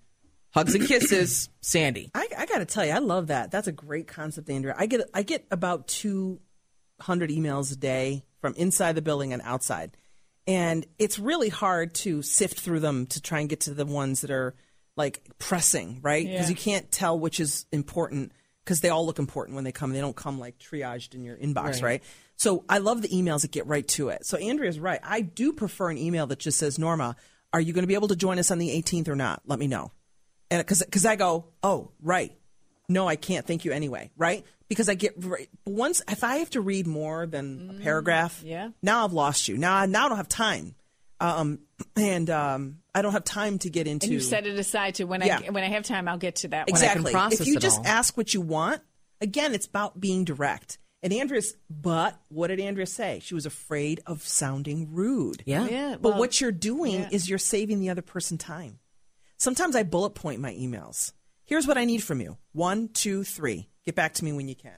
[0.51, 2.11] Hugs and kisses, Sandy.
[2.15, 3.51] I, I got to tell you, I love that.
[3.51, 4.73] That's a great concept, Andrea.
[4.77, 6.39] I get I get about two
[7.01, 9.97] hundred emails a day from inside the building and outside,
[10.47, 14.21] and it's really hard to sift through them to try and get to the ones
[14.21, 14.55] that are
[14.95, 16.25] like pressing, right?
[16.25, 16.49] Because Yeah.
[16.49, 18.31] you can't tell which is important
[18.63, 19.91] because they all look important when they come.
[19.91, 21.83] They don't come like triaged in your inbox, Right.
[21.83, 22.03] right?
[22.37, 24.25] So I love the emails that get right to it.
[24.25, 24.99] So Andrea's right.
[25.03, 27.15] I do prefer an email that just says, Norma,
[27.53, 29.41] are you going to be able to join us on the 18th or not?
[29.45, 29.91] Let me know.
[30.51, 32.35] And because because I go, oh, right.
[32.87, 33.45] No, I can't.
[33.47, 34.11] Thank you anyway.
[34.17, 34.45] Right?
[34.67, 38.69] Because I get right, once if I have to read more than a paragraph, yeah.
[38.81, 39.57] now I've lost you.
[39.57, 40.73] Now I now I don't have time,
[41.19, 41.59] um,
[41.95, 44.05] and um, I don't have time to get into.
[44.05, 45.39] And you set it aside to when Yeah.
[45.45, 46.61] I when I have time, I'll get to that.
[46.61, 46.69] one.
[46.69, 47.11] exactly.
[47.11, 47.85] process if you it just all.
[47.87, 48.81] ask what you want,
[49.21, 50.79] again, it's about being direct.
[51.03, 53.19] And Andrea's, but what did Andrea say?
[53.21, 55.43] She was afraid of sounding rude.
[55.45, 55.67] Yeah.
[55.67, 57.09] Yeah, But what you're doing yeah.
[57.11, 58.79] is you're saving the other person time.
[59.37, 61.11] Sometimes I bullet point my emails.
[61.43, 62.37] Here's what I need from you.
[62.53, 63.69] One, two, three.
[63.85, 64.71] Get back to me when you can.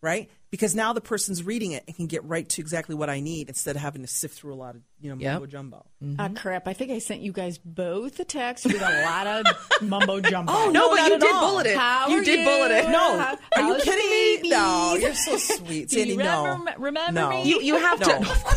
[0.00, 0.28] Right?
[0.50, 3.48] Because now the person's reading it and can get right to exactly what I need
[3.48, 5.32] instead of having to sift through a lot of, you know, Yep.
[5.34, 5.86] mumbo jumbo.
[6.18, 6.66] Ah, crap!
[6.66, 9.46] I think I sent you guys both a text with a lot of
[9.88, 10.52] mumbo jumbo.
[10.52, 11.50] Oh, No, No, but you did all.
[11.52, 11.76] bullet it.
[11.78, 12.44] How you are did you?
[12.44, 12.88] bullet it.
[12.90, 13.16] No.
[13.16, 14.50] How- Are you kidding the me?
[14.50, 14.96] No.
[15.00, 15.88] You're so sweet.
[15.90, 16.42] Do you Sandy, no.
[16.46, 17.30] remember, remember No.
[17.30, 17.44] me?
[17.44, 18.06] You you have No.
[18.06, 18.56] to.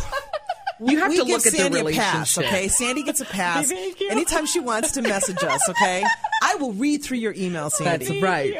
[0.78, 2.02] You have we to give look at the Sandy relationship.
[2.12, 2.68] a pass, okay?
[2.68, 4.10] Sandy gets a pass Thank you.
[4.10, 6.04] anytime she wants to message us, okay?
[6.42, 8.04] I will read through your email, Sandy.
[8.06, 8.52] That's right.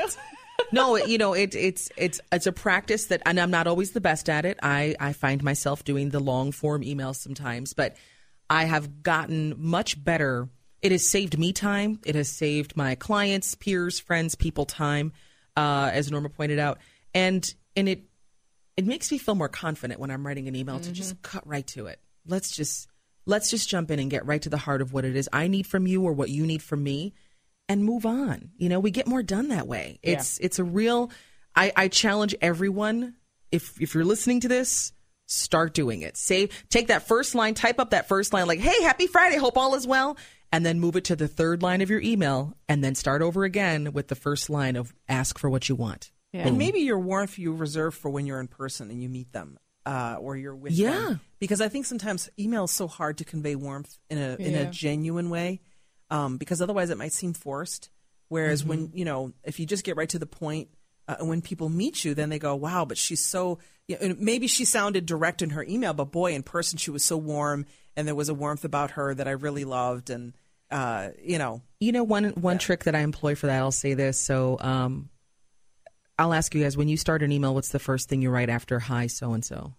[0.72, 4.00] No, you know, it, it's it's it's a practice that, and I'm not always the
[4.00, 4.58] best at it.
[4.62, 7.96] I I find myself doing the long form emails sometimes, but
[8.48, 10.48] I have gotten much better.
[10.82, 12.00] It has saved me time.
[12.04, 15.12] It has saved my clients, peers, friends, people time,
[15.56, 16.78] uh, as Norma pointed out,
[17.14, 18.04] and and it
[18.76, 21.66] it makes me feel more confident when I'm writing an email to just cut right
[21.68, 22.00] to it.
[22.26, 22.88] Let's just
[23.24, 25.48] let's just jump in and get right to the heart of what it is I
[25.48, 27.14] need from you or what you need from me
[27.68, 28.50] and move on.
[28.56, 29.98] You know, we get more done that way.
[30.02, 31.10] It's it's a real
[31.54, 33.14] I, I challenge everyone
[33.52, 34.92] if if you're listening to this,
[35.26, 36.16] start doing it.
[36.16, 39.56] Say take that first line, type up that first line like, "Hey, happy Friday, hope
[39.56, 40.16] all is well."
[40.52, 43.42] And then move it to the third line of your email and then start over
[43.44, 46.12] again with the first line of ask for what you want.
[46.32, 46.46] Yeah.
[46.46, 49.58] And maybe your warmth you reserve for when you're in person and you meet them,
[49.84, 50.92] uh, or you're with Yeah.
[50.92, 51.20] them.
[51.40, 54.70] Because I think sometimes email is so hard to convey warmth in a in a
[54.70, 55.60] genuine way,
[56.10, 57.90] um, because otherwise it might seem forced.
[58.28, 58.68] Whereas Mm-hmm.
[58.68, 60.68] when you know, if you just get right to the point,
[61.08, 63.58] uh, and when people meet you, then they go, "Wow!" But she's so.
[63.88, 66.90] You know, and maybe she sounded direct in her email, but boy, in person she
[66.90, 67.66] was so warm,
[67.96, 70.32] and there was a warmth about her that I really loved, and
[70.72, 73.94] uh, you know, You know, one one trick that I employ for that, I'll say
[73.94, 74.18] this.
[74.18, 75.08] So, um,
[76.18, 78.48] I'll ask you guys when you start an email, what's the first thing you write
[78.48, 79.74] after "Hi, so and so"?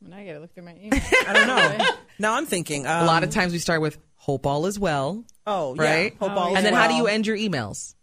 [0.00, 1.00] Now I gotta look through my email.
[1.28, 1.84] I don't know.
[2.18, 5.24] now I'm thinking um, A lot of times we start with "Hope all is well,"
[5.46, 6.12] Oh, right?
[6.12, 6.18] Yeah.
[6.18, 6.52] Hope Oh, all yeah.
[6.52, 7.94] is and then how do you end your emails?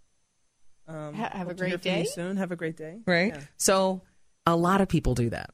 [0.87, 2.05] Um, Ha- have a hope to hear great day.
[2.05, 2.37] Soon.
[2.37, 2.99] Have a great day.
[3.07, 3.33] right?
[3.35, 3.41] Yeah.
[3.57, 4.01] So
[4.45, 5.51] a lot of people do that.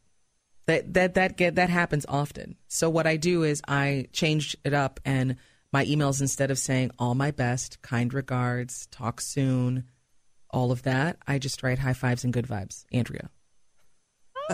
[0.66, 2.56] That that that get that happens often.
[2.68, 5.36] So what I do is I change it up and
[5.72, 9.84] my emails instead of saying all my best, kind regards, talk soon,
[10.50, 13.30] all of that, I just write high fives and good vibes, Andrea.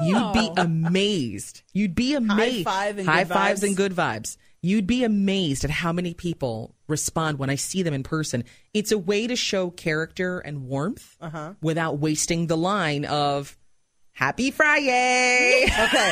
[0.03, 1.61] You'd be amazed.
[1.73, 2.65] You'd be amazed.
[2.65, 3.67] five and high good fives vibes?
[3.67, 4.37] and good vibes.
[4.61, 8.43] You'd be amazed at how many people respond when I see them in person.
[8.73, 11.53] It's a way to show character and warmth Uh-huh.
[11.61, 13.57] without wasting the line of
[14.13, 16.11] "Happy Friday." Okay.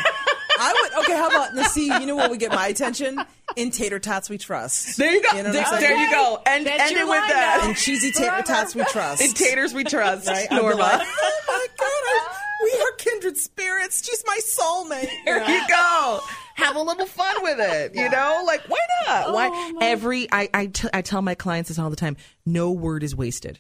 [0.59, 1.03] I would.
[1.03, 1.17] Okay.
[1.17, 1.63] How about now?
[1.63, 3.19] See, you know what would get my attention?
[3.55, 4.97] In tater tots we trust.
[4.97, 5.35] there you go.
[5.37, 6.41] You know there, there you go.
[6.45, 7.59] And That's end it with that.
[7.63, 7.69] now.
[7.69, 9.21] In cheesy tater tots we trust.
[9.23, 10.27] In taters we trust.
[10.27, 10.47] Right?
[10.51, 10.77] I'd Norma.
[10.77, 12.32] like, oh my god, I,
[12.63, 14.06] we are kindred spirits.
[14.06, 15.10] She's my soulmate.
[15.26, 16.19] There you go.
[16.56, 17.95] Have a little fun with it.
[17.95, 19.34] You know, like why not?
[19.34, 22.17] why oh, every I I, t- I tell my clients this all the time.
[22.45, 23.60] No word is wasted.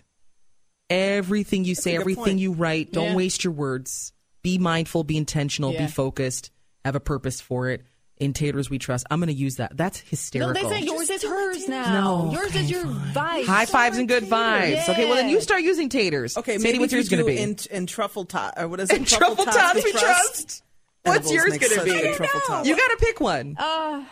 [0.89, 2.39] Everything you say, everything point.
[2.39, 3.15] you write, don't Yeah.
[3.15, 4.13] waste your words.
[4.43, 5.85] Be mindful, be intentional, Yeah.
[5.85, 6.51] be focused,
[6.85, 7.83] have a purpose for it.
[8.17, 9.05] In taters we trust.
[9.09, 9.75] I'm going to use that.
[9.75, 10.53] That's hysterical.
[10.53, 10.95] No, hysterical.
[10.95, 12.25] they say yours is hers now.
[12.25, 13.45] No, yours okay, is your vibe.
[13.45, 14.87] High fives and good vibes.
[14.87, 16.37] Okay, well then you start using taters.
[16.37, 17.41] Okay, Sandy, maybe what's yours you going to be?
[17.41, 18.97] in, in truffle tot or what is it?
[18.97, 20.63] And truffle tots we trust.
[21.03, 21.91] What's yours going to such be?
[21.91, 22.67] good truffle tots.
[22.67, 23.55] You got to pick one.
[23.57, 24.05] Uh,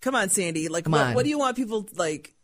[0.00, 0.68] Come on, Sandy.
[0.68, 1.14] Like, Come what, on.
[1.14, 2.34] what do you want people like?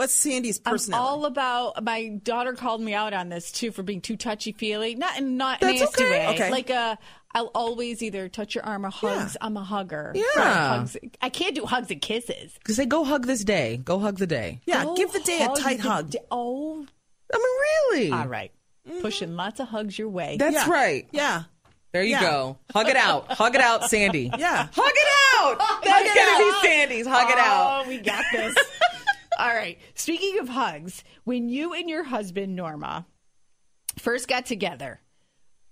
[0.00, 1.84] What's Sandy's I'm all about.
[1.84, 4.94] My daughter called me out on this too for being too touchy feely.
[4.94, 6.10] Not in not That's nasty okay.
[6.10, 6.34] way.
[6.34, 6.50] Okay.
[6.50, 6.96] Like uh,
[7.34, 9.36] I'll always either touch your arm or hugs.
[9.42, 10.12] I'm a hugger.
[10.14, 10.78] Yeah.
[10.78, 10.96] Hugs.
[11.20, 12.54] I can't do hugs and kisses.
[12.60, 13.76] Because they go hug this day.
[13.84, 14.62] Go hug the day.
[14.64, 16.12] yeah, Go give the day a tight hug.
[16.12, 16.86] d- oh,
[17.30, 18.12] I mean, really?
[18.18, 18.52] all right.
[19.02, 20.38] Pushing lots of hugs your way.
[20.38, 20.70] That's Yeah.
[20.70, 21.06] right.
[21.12, 21.42] Yeah.
[21.92, 22.22] There you Yeah.
[22.22, 22.58] go.
[22.72, 23.30] Hug it out.
[23.32, 24.30] Hug it out, Sandy.
[24.38, 24.68] Yeah.
[24.72, 25.08] Hug it
[25.42, 25.58] out.
[25.84, 27.06] That's going to be Sandy's.
[27.06, 27.84] Hug it out.
[27.84, 28.54] Oh, we got this.
[29.40, 29.78] All right.
[29.94, 33.06] Speaking of hugs, when you and your husband Norma
[33.98, 35.00] first got together,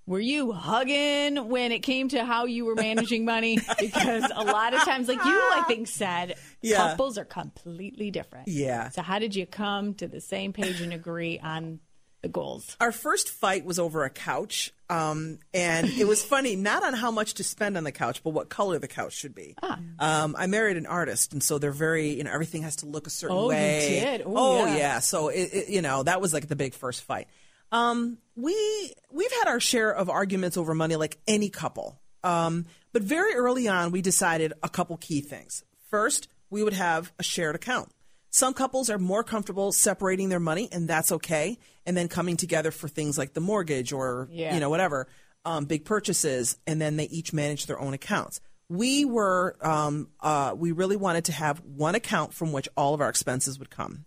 [0.06, 3.58] were you hugging when it came to how you were managing money?
[3.78, 6.76] Because a lot of times, like you, I think, said Yeah.
[6.78, 8.48] couples are completely different.
[8.48, 8.88] Yeah.
[8.88, 11.80] So how did you come to the same page and agree on
[12.26, 12.76] goals.
[12.80, 17.12] Our first fight was over a couch, um, and it was funny not on how
[17.12, 19.54] much to spend on the couch, but what color the couch should be.
[19.62, 19.78] Ah.
[20.00, 23.06] Um, I married an artist, and so they're very, you know, everything has to look
[23.06, 24.00] a certain Oh, you way.
[24.00, 24.20] did?
[24.22, 24.76] Ooh, oh yeah.
[24.76, 24.98] yeah.
[24.98, 27.28] So it, it, you know, that was like the big first fight.
[27.70, 32.00] Um, we we've had our share of arguments over money, like any couple.
[32.24, 35.62] Um, but very early on, we decided a couple key things.
[35.90, 37.90] First, we would have a shared account.
[38.30, 41.58] Some couples are more comfortable separating their money, and that's okay.
[41.86, 44.54] And then coming together for things like the mortgage or Yeah.
[44.54, 45.08] you know whatever,
[45.44, 48.40] um, big purchases, and then they each manage their own accounts.
[48.68, 53.00] We were um, uh, we really wanted to have one account from which all of
[53.00, 54.04] our expenses would come.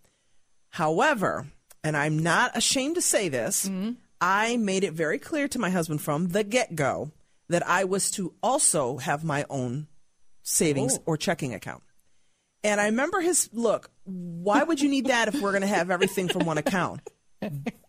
[0.69, 1.47] However,
[1.83, 3.69] and I'm not ashamed to say this,
[4.21, 7.11] I made it very clear to my husband from the get go
[7.49, 9.87] that I was to also have my own
[10.43, 11.83] savings or checking account.
[12.63, 15.91] And I remember his look, why would you need that if we're going to have
[15.91, 17.01] everything from one account?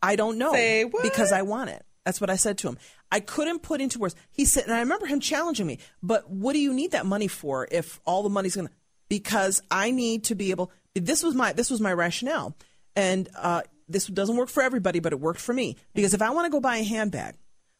[0.03, 0.53] I don't know.
[0.53, 1.03] Say what?
[1.03, 1.85] Because I want it.
[2.05, 2.79] That's what I said to him.
[3.11, 4.17] I couldn't put into words.
[4.31, 7.29] He said, and I remember him challenging me, but what do you need that money
[7.29, 8.73] for if all the money's going to,
[9.09, 12.57] because I need to be able, this was my, this was my rationale.
[12.97, 15.77] And, uh, this doesn't work for everybody, but it worked for me.
[15.95, 17.35] Because if I want to go buy a handbag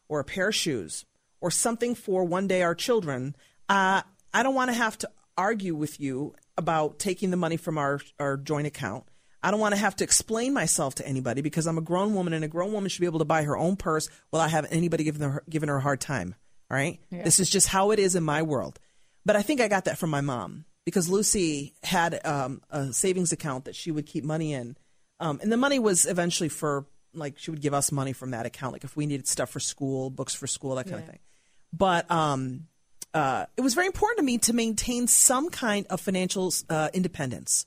[0.07, 1.05] or a pair of shoes
[1.41, 3.35] or something for one day our children,
[3.67, 4.03] uh,
[4.33, 7.99] I don't want to have to argue with you about taking the money from our,
[8.19, 9.05] our joint account.
[9.41, 12.31] I don't want to have to explain myself to anybody because I'm a grown woman
[12.33, 15.03] and a grown woman should be able to buy her own purse without having anybody
[15.03, 16.35] giving her, giving her a hard time.
[16.71, 16.99] All right.
[17.23, 18.79] This is just how it is in my world.
[19.25, 23.31] But I think I got that from my mom because Lucy had um, a savings
[23.31, 24.77] account that she would keep money in.
[25.19, 28.45] Um, and the money was eventually for, like, she would give us money from that
[28.45, 31.19] account, like if we needed stuff for school, books for school, that kind of thing.
[31.71, 32.67] But um,
[33.13, 37.65] uh, it was very important to me to maintain some kind of financial uh, independence,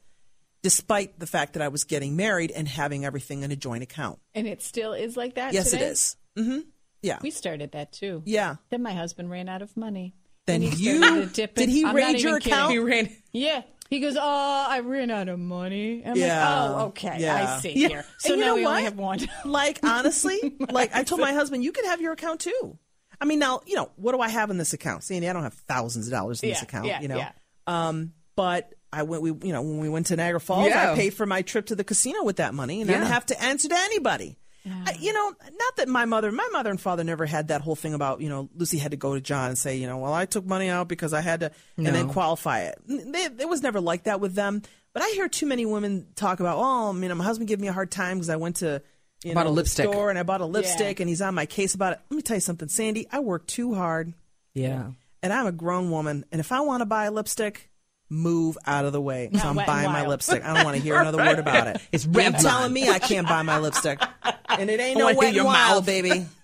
[0.62, 4.18] despite the fact that I was getting married and having everything in a joint account.
[4.34, 5.84] And it still is like that Yes, today?
[5.84, 6.16] it is.
[6.36, 6.59] Mm-hmm.
[7.03, 7.18] Yeah.
[7.22, 8.22] We started that too.
[8.24, 8.57] Yeah.
[8.70, 10.14] Then my husband ran out of money.
[10.47, 12.72] Then he you- dip did he I'm raid your account?
[12.72, 13.11] He ran.
[13.32, 13.62] Yeah.
[13.88, 16.03] He goes, Oh, I ran out of money.
[16.05, 16.64] I'm Yeah.
[16.64, 17.16] like, Oh, okay.
[17.20, 17.57] Yeah.
[17.57, 17.88] I see Yeah.
[17.88, 18.05] here.
[18.18, 18.70] So And you now know we what?
[18.70, 19.20] only have one.
[19.44, 22.78] like honestly, like I told my husband, you can have your account too.
[23.20, 25.28] I mean, now you know what do I have in this account, Sandy?
[25.28, 27.16] I don't have thousands of dollars in this account, yeah, you know.
[27.16, 27.32] yeah.
[27.66, 30.92] Um, but I went, we you know, when we went to Niagara Falls, Yeah.
[30.92, 33.26] I paid for my trip to the casino with that money, and I didn't have
[33.26, 34.38] to answer to anybody.
[34.68, 37.76] I, you know, not that my mother, my mother and father never had that whole
[37.76, 40.12] thing about, you know, Lucy had to go to John and say, you know, well,
[40.12, 42.78] I took money out because I had to, and then qualify it.
[42.84, 44.62] They, it was never like that with them.
[44.92, 47.68] But I hear too many women talk about, oh, you know, my husband gave me
[47.68, 48.82] a hard time because I went to,
[49.27, 49.91] you Bought know, a lipstick.
[49.91, 52.01] store and I bought a lipstick and he's on my case about it.
[52.11, 53.09] Let me tell you something, Sandy.
[53.11, 54.12] I work too hard
[54.55, 54.91] Yeah.
[55.22, 56.24] and I'm a grown woman.
[56.31, 57.70] And if I want to buy a lipstick,
[58.09, 59.29] move out of the way.
[59.33, 60.45] So I'm buying my lipstick.
[60.45, 61.81] I don't want to hear another word about it.
[61.93, 64.01] It's You red ain't telling me I can't buy my lipstick.
[64.49, 65.87] And it ain't no wanna wet your wild, mouth.
[65.87, 66.27] baby.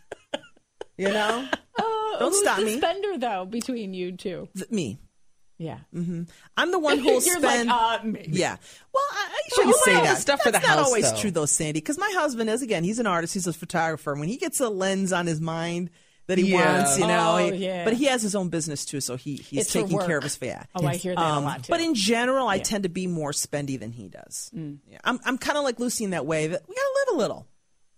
[0.98, 1.48] You know?
[1.78, 2.76] Oh, Don't who's stop the me.
[2.76, 4.48] spender though between you two?
[4.54, 4.98] Th- Me.
[5.58, 5.78] Yeah.
[5.94, 7.68] I'm the one who'll spend.
[7.68, 8.30] like, uh, maybe.
[8.32, 8.56] Yeah.
[8.92, 10.18] Well, I, I shouldn't say that.
[10.18, 11.18] Stuff for That's the not house, always though.
[11.18, 11.80] true, though, Sandy.
[11.80, 13.34] Because my husband is again, he's an artist.
[13.34, 14.14] He's a photographer.
[14.14, 15.90] When he gets a lens on his mind
[16.26, 16.78] that he Yeah.
[16.78, 17.36] wants, you know.
[17.38, 17.84] Oh, he- yeah.
[17.84, 20.38] But he has his own business too, so he he's It's taking care of his
[20.42, 20.64] yeah.
[20.74, 21.70] Oh, I hear that a lot too.
[21.70, 24.50] But in general, I tend to be more spendy than he does.
[24.54, 24.78] Mm.
[24.88, 24.98] Yeah.
[25.04, 27.46] I'm I'm kind of like Lucy in that way that we gotta live a little.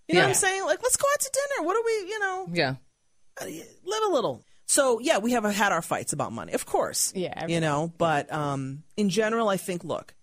[0.09, 0.65] You know what I'm saying?
[0.67, 1.67] Like, let's go out to dinner.
[1.67, 1.93] What are we?
[2.11, 2.75] You know, Yeah.
[3.43, 4.43] live a little.
[4.75, 7.13] So yeah, we have had our fights about money, of course.
[7.15, 10.15] Yeah, you know, but um, in general, I think look,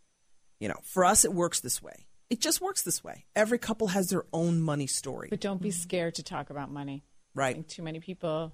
[0.59, 2.05] you know, for us it works this way.
[2.29, 3.25] It just works this way.
[3.33, 7.03] Every couple has their own money story, But don't be scared to talk about money.
[7.35, 7.55] I right?
[7.55, 8.51] think too many people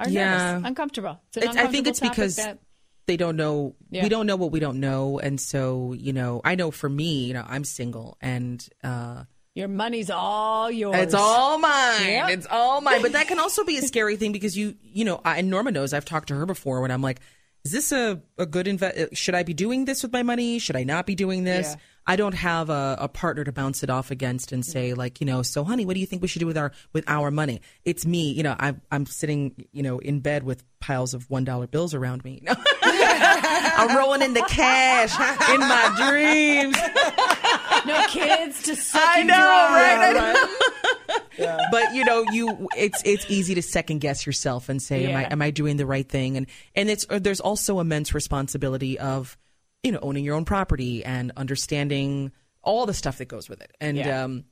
[0.00, 0.52] are Yeah.
[0.54, 1.20] nervous, uncomfortable.
[1.28, 2.58] It's an It's- I think it's topic because that-
[3.06, 4.02] they don't know Yeah.
[4.02, 7.26] we don't know what we don't know and so you know i know for me
[7.26, 9.22] you know i'm single and uh
[9.56, 10.96] your money's all yours.
[10.98, 12.06] it's all mine.
[12.06, 12.30] Yep.
[12.30, 13.00] it's all mine.
[13.00, 15.70] But that can also be a scary thing because you you know I, and norma
[15.70, 17.20] knows i've talked to her before when i'm like
[17.64, 20.58] is this a, a good invest uh, should i be doing this with my money?
[20.58, 21.70] Should i not be doing this?
[21.70, 21.80] Yeah.
[22.06, 24.98] i don't have a, a partner to bounce it off against and say mm-hmm.
[24.98, 27.04] like you know so honey what do you think we should do with our with
[27.08, 27.62] our money?
[27.84, 31.44] It's me you know i'm, I'm sitting you know in bed with piles of one
[31.44, 32.42] dollar bills around me
[33.78, 35.12] I'm rolling in the cash
[35.50, 36.76] in my dreams.
[37.86, 40.12] no kids to suck I you know, dry.
[41.38, 41.68] right?
[41.70, 45.24] But you know, you it's it's easy to second guess yourself and say, "Am I
[45.24, 49.36] am I doing the right thing?" And and it's uh, there's also immense responsibility of
[49.82, 53.70] you know owning your own property and understanding all the stuff that goes with it.
[53.80, 54.24] And Yeah.
[54.24, 54.44] um,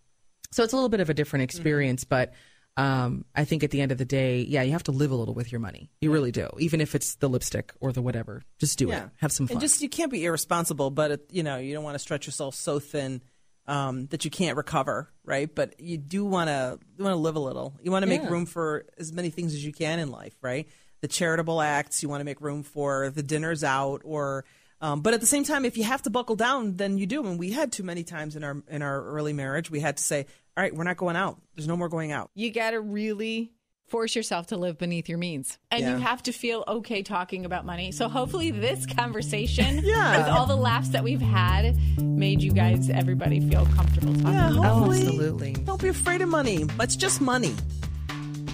[0.53, 2.33] so it's a little bit of a different experience, but.
[2.77, 5.15] Um, I think at the end of the day, yeah, you have to live a
[5.15, 5.91] little with your money.
[6.01, 8.43] You really do, even if it's the lipstick or the whatever.
[8.59, 9.11] Just do Yeah, it.
[9.19, 9.55] Have some fun.
[9.57, 12.27] And just you can't be irresponsible, but it, you know you don't want to stretch
[12.27, 13.23] yourself so thin
[13.67, 15.53] um, that you can't recover, right?
[15.55, 17.75] But you do want to you want to live a little.
[17.81, 18.29] You want to make Yeah.
[18.31, 20.69] room for as many things as you can in life, right?
[21.01, 22.03] The charitable acts.
[22.03, 24.45] You want to make room for the dinners out, or
[24.85, 27.25] um, but at the same time, if you have to buckle down, then you do.
[27.27, 30.03] And we had too many times in our in our early marriage, we had to
[30.03, 30.27] say,
[30.57, 31.41] "All right, we're not going out.
[31.55, 33.53] There's no more going out." You got to really
[33.87, 35.59] force yourself to live beneath your means.
[35.71, 35.91] And Yeah.
[35.93, 37.93] you have to feel okay talking about money.
[37.93, 40.17] So hopefully this conversation Yeah.
[40.19, 44.33] with all the laughs that we've had made you guys everybody feel comfortable talking.
[44.33, 45.01] Yeah, about hopefully.
[45.07, 45.53] absolutely.
[45.53, 46.65] Don't be afraid of money.
[46.81, 47.55] It's just money.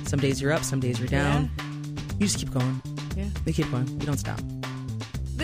[0.05, 1.49] Some days you're up, some days you're down.
[2.19, 2.83] You just keep going.
[3.17, 3.27] Yeah.
[3.47, 3.87] We keep going.
[4.01, 4.41] We don't stop.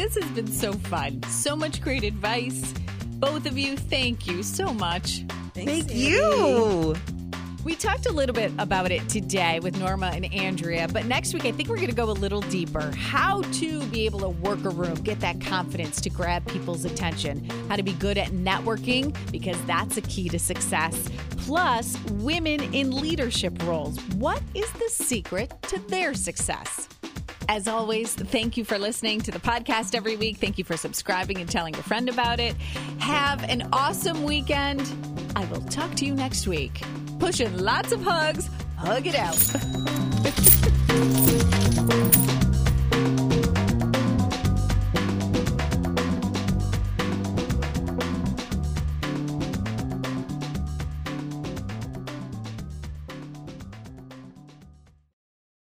[0.07, 1.21] This has been so fun.
[1.25, 2.73] So much great advice.
[3.19, 5.25] Both of you, thank you so much.
[5.53, 6.95] Thank you.
[7.65, 11.45] We talked a little bit about it today with Norma and Andrea, but next week
[11.45, 12.93] I think we're going to go a little deeper.
[12.95, 17.45] How to be able to work a room, get that confidence to grab people's attention,
[17.69, 21.11] how to be good at networking, because that's a key to success.
[21.31, 23.99] Plus, women in leadership roles.
[24.15, 26.89] What is the secret to their success?
[27.49, 30.39] As always, thank you for listening to the podcast every week.
[30.39, 32.57] Thank you for subscribing and telling a friend about it.
[32.99, 34.83] Have an awesome weekend.
[35.37, 36.83] I will talk to you next week.
[37.19, 38.51] Pushing lots of hugs.
[38.77, 40.63] Hug it out.